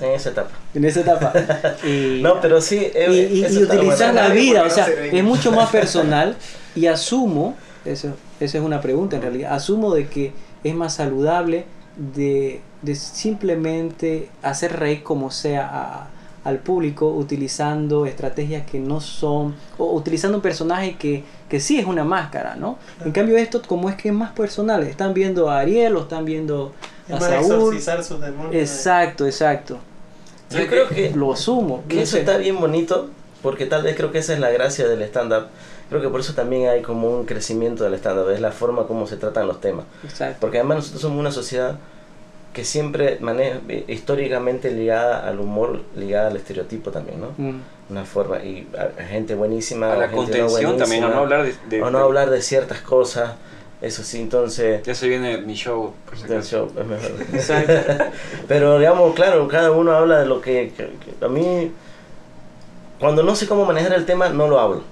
[0.00, 0.50] En esa etapa.
[0.74, 1.32] En esa etapa.
[1.86, 2.90] Y- No, pero sí.
[2.94, 6.36] eh, y, y- eso utilizar la vida, o sea, es mucho más personal
[6.74, 8.08] y asumo, eso,
[8.40, 10.32] esa es una pregunta en realidad, asumo de que
[10.64, 11.64] es más saludable
[11.96, 16.08] de, de simplemente hacer reír como sea a-
[16.42, 21.84] al público utilizando estrategias que no son, o utilizando un personaje que, que sí es
[21.84, 22.78] una máscara, ¿no?
[23.04, 26.24] En cambio esto como es que es más personal, están viendo a Ariel o están
[26.24, 26.72] viendo
[27.12, 27.34] a Saúl.
[27.74, 28.54] exorcizar sus demonios.
[28.54, 29.78] Exacto, exacto.
[30.50, 31.84] Yo creo que, Lo asumo.
[31.88, 32.20] que no eso sé.
[32.20, 33.08] está bien bonito,
[33.42, 35.46] porque tal vez creo que esa es la gracia del stand-up.
[35.88, 39.06] Creo que por eso también hay como un crecimiento del stand-up, es la forma como
[39.06, 39.84] se tratan los temas.
[40.04, 40.36] Exacto.
[40.40, 41.76] Porque además nosotros somos una sociedad
[42.52, 47.28] que siempre maneja, históricamente ligada al humor, ligada al estereotipo también, ¿no?
[47.36, 47.60] Mm.
[47.90, 51.14] Una forma, y a- a gente buenísima, A la gente no contención también, a no
[51.16, 51.76] buenísima, hablar de...
[51.76, 53.32] de- o no de- hablar de ciertas cosas.
[53.82, 54.82] Eso sí, entonces...
[54.82, 57.10] Ya se viene mi show, por si del show, es mejor.
[57.32, 58.04] Exacto.
[58.48, 61.72] Pero digamos, claro, cada uno habla de lo que, que- que a mí,
[62.98, 64.82] cuando no sé cómo manejar el tema, no lo hablo.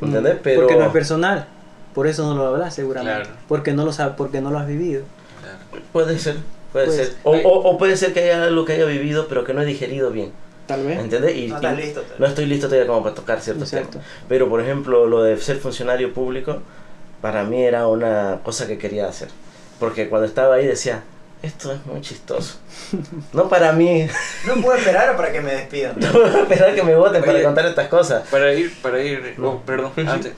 [0.00, 0.36] ¿Entendés?
[0.42, 1.46] Pero Porque no es personal.
[1.94, 3.22] Por eso no lo hablas seguramente.
[3.24, 3.38] Claro.
[3.46, 5.02] Porque no lo sabes, porque no lo has vivido.
[5.40, 5.84] Claro.
[5.92, 6.36] puede ser,
[6.72, 7.14] puede Puede ser.
[7.22, 9.64] O, o- o puede ser que haya algo que haya vivido, pero que no he
[9.66, 10.32] digerido bien.
[10.66, 10.98] Tal vez.
[10.98, 11.36] ¿Entendés?
[11.36, 13.98] Y, No y listo no estoy listo todavía como para tocar ciertos Exacto.
[13.98, 14.06] temas.
[14.28, 16.58] Pero, por ejemplo, lo de ser funcionario público,
[17.22, 19.28] para mí era una cosa que quería hacer.
[19.80, 21.02] Porque cuando estaba ahí decía,
[21.42, 22.56] esto es muy chistoso.
[23.32, 24.06] No para mí,
[24.46, 25.94] No puedo esperar para que me despidan.
[25.98, 28.28] no puedo esperar que me voten para contar estas cosas.
[28.28, 30.32] Para ir, para ir, oh, perdón, antes.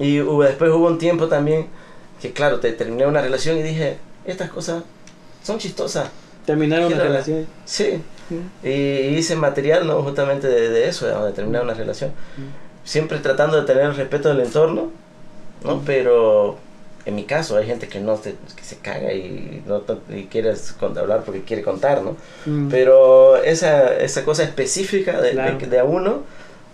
[0.00, 1.68] Y hubo- después hubo un tiempo también
[2.20, 4.82] que, claro, te terminé una relación y dije, estas cosas
[5.44, 6.08] son chistosas.
[6.46, 7.46] Terminaron una relación.
[7.64, 8.02] Sí.
[8.30, 8.66] Mm.
[8.66, 8.70] Y
[9.18, 10.02] hice material, ¿no?
[10.02, 12.12] Justamente de, de eso, de terminar una relación.
[12.84, 14.90] Siempre tratando de tener el respeto del entorno,
[15.64, 15.82] ¿no?
[15.84, 16.56] Pero
[17.06, 20.54] en mi caso hay gente que no se, que se caga y no y quiere
[20.80, 22.16] hablar porque quiere contar, ¿no?
[22.46, 22.68] Mm.
[22.70, 25.58] Pero esa, esa cosa específica de, Claro.
[25.58, 26.22] de, de a uno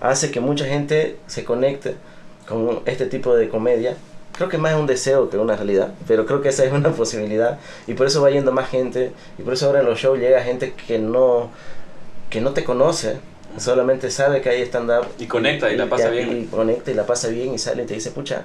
[0.01, 1.95] hace que mucha gente se conecte
[2.49, 3.97] con este tipo de comedia.
[4.37, 6.91] Creo que más es un deseo que una realidad, pero creo que esa es una
[6.97, 10.19] posibilidad y por eso va yendo más gente y por eso ahora en los shows
[10.19, 11.51] llega gente que no
[12.31, 13.17] que no te conoce,
[13.59, 16.43] solamente sabe que hay stand-up Y conecta y la pasa bien.
[16.43, 18.45] Y conecta y la pasa bien y sale y te dice, pucha,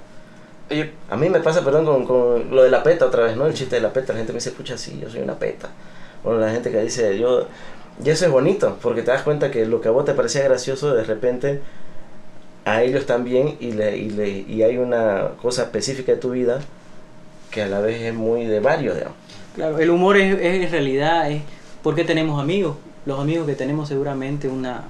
[1.09, 3.45] A mí me pasa, perdón, con, con lo de la peta otra vez, ¿no?
[3.45, 5.70] El chiste de la peta, la gente me dice, pucha, sí, yo soy una peta.
[6.24, 7.47] O la gente que dice, yo...
[8.03, 10.43] Y eso es bonito, porque te das cuenta que lo que a vos te parecía
[10.43, 11.61] gracioso, de repente
[12.66, 16.59] a ellos también, y, le, y, le, y hay una cosa específica de tu vida
[17.51, 19.18] que a la vez es muy de varios, digamos.
[19.55, 21.41] Claro, el humor es, es realidad es
[21.84, 22.76] porque tenemos amigos.
[23.05, 24.86] Los amigos que tenemos seguramente una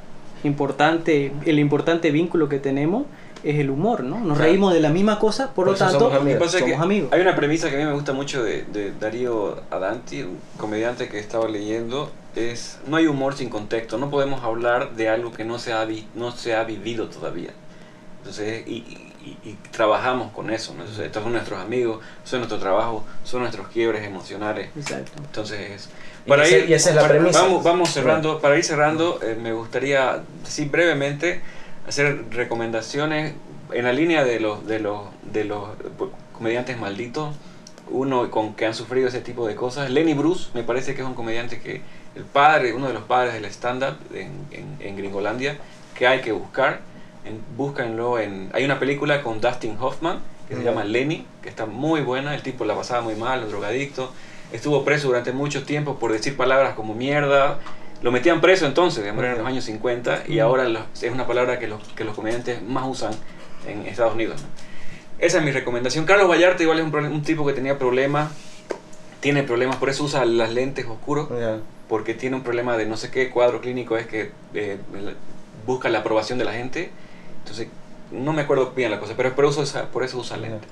[0.45, 3.03] importante, el importante vínculo que tenemos
[3.43, 4.19] es el humor, ¿no?
[4.19, 4.51] Nos Claro.
[4.51, 6.39] reímos de la misma cosa, por, Por lo tanto, somos amigos.
[6.43, 7.09] pasa es somos que amigos.
[7.13, 11.07] Hay una premisa que a mí me gusta mucho de, de Darío Adanti, un comediante
[11.09, 15.45] que estaba leyendo, es no hay humor sin contexto, no podemos hablar de algo que
[15.45, 17.51] no se ha, vi- no se ha vivido todavía.
[18.19, 19.13] Entonces, y, y-
[19.43, 20.81] y- y trabajamos con eso, ¿no?
[20.81, 24.69] Entonces, estos son nuestros amigos, son nuestro trabajo, son nuestros quiebres emocionales.
[24.75, 25.11] Exacto.
[25.17, 25.89] Entonces,
[26.27, 27.41] Y ese- y esa es la para- premisa.
[27.43, 28.39] Vamos, vamos cerrando.
[28.39, 31.41] Para ir cerrando, eh, me gustaría decir brevemente
[31.87, 33.33] hacer recomendaciones
[33.71, 35.69] en la línea de los de los de los
[36.33, 37.35] comediantes malditos.
[37.89, 39.91] Uno con que han sufrido ese tipo de cosas.
[39.91, 41.81] Lenny Bruce me parece que es un comediante que
[42.15, 45.57] el padre, uno de los padres del stand-up en, en, en Gringolandia,
[45.93, 46.79] que hay que buscar.
[47.25, 48.49] En, búscanlo en.
[48.53, 50.63] Hay una película con Dustin Hoffman que se Mm.
[50.63, 52.33] llama Lenny, que está muy buena.
[52.33, 54.11] El tipo la pasaba muy mal, un drogadicto.
[54.51, 57.59] Estuvo preso durante mucho tiempo por decir palabras como mierda.
[58.01, 61.59] Lo metían preso entonces, digamos, en los años 50, y ahora los- es una palabra
[61.59, 63.13] que los, que los comediantes más usan
[63.67, 64.41] en Estados Unidos.
[64.41, 64.47] ¿no?
[65.17, 66.05] Esa es mi recomendación.
[66.05, 68.31] Carlos Vallarta igual es un, tipo que tenía problemas,
[69.21, 71.29] tiene problemas, por eso usa las lentes oscuros,
[71.87, 74.77] porque tiene un problema de no sé qué cuadro clínico es que eh,
[75.65, 76.91] busca la aprobación de la gente.
[77.39, 77.67] Entonces,
[78.11, 80.69] no me acuerdo bien la cosa, pero por eso usa, por eso usa lentes.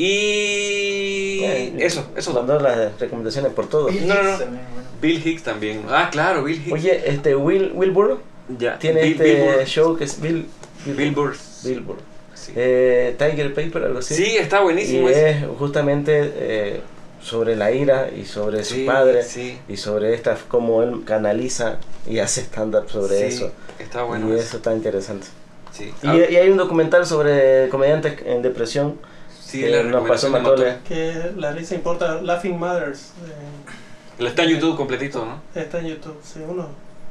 [0.00, 1.42] Y
[1.82, 2.32] eso, eso.
[2.32, 3.86] Mandó las recomendaciones por todo.
[3.86, 4.30] Bill No, no, no.
[4.30, 4.88] Hicks también, bueno.
[5.00, 5.82] Bill Hicks también.
[5.88, 6.72] Ah, claro, Bill Hicks.
[6.72, 8.18] Oye, este Will Wilbur
[8.58, 8.78] ya.
[8.78, 9.64] tiene Bill- este Billboard.
[9.66, 10.46] show que es Bill
[10.86, 11.36] Billboard.
[11.64, 11.98] Billboard.
[12.34, 12.52] Sí.
[12.56, 14.14] Eh, Tiger Paper, algo así.
[14.14, 16.80] Sí, está buenísimo Y es justamente eh,
[17.22, 19.58] sobre la ira y sobre Sí, su padre sí.
[19.68, 21.76] y sobre esta cómo él canaliza
[22.08, 23.52] y hace stand-up sobre Sí, eso.
[23.78, 24.28] Está bueno.
[24.30, 24.44] y ese.
[24.46, 25.26] eso está interesante.
[25.72, 25.92] Sí.
[26.02, 28.96] Y, Ah, y hay un documental sobre comediantes en depresión.
[29.50, 30.78] Sí, que la nos pasó Matole.
[30.86, 33.12] Que la risa importa, Laughing Mothers.
[34.18, 35.40] eh, Está en YouTube completito, ¿no?
[35.60, 36.66] está en YouTube, sí, unos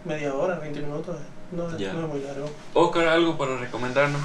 [0.05, 1.15] media hora, 20 minutos.
[1.51, 1.93] No, Ya.
[1.93, 2.47] no es muy largo.
[2.75, 4.21] Oscar, ¿algo para recomendarnos?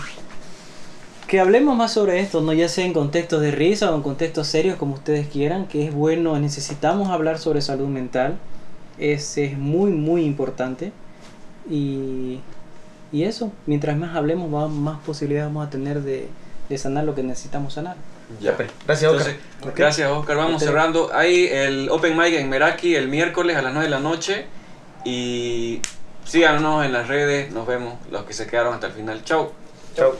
[1.26, 4.46] Que hablemos más sobre esto, no ya sea en contextos de risa o en contextos
[4.46, 8.36] serios como ustedes quieran, que es bueno, necesitamos hablar sobre salud mental,
[8.98, 10.92] es, es muy muy importante
[11.70, 12.40] y,
[13.10, 16.28] y eso, mientras más hablemos va- más posibilidades vamos a tener de,
[16.68, 17.96] de sanar lo que necesitamos sanar.
[18.40, 18.56] Ya.
[18.86, 19.34] Gracias, Oscar.
[19.34, 19.74] Entonces.
[19.76, 20.36] Gracias, Oscar.
[20.36, 20.68] Vamos Ok.
[20.68, 21.10] cerrando.
[21.12, 24.46] Hay el Open Mic en Meraki el miércoles a las 9 de la noche.
[25.04, 25.80] Y
[26.24, 27.52] síganos en las redes.
[27.52, 29.22] Nos vemos los que se quedaron hasta el final.
[29.24, 29.52] Chau.
[29.94, 30.16] Chao.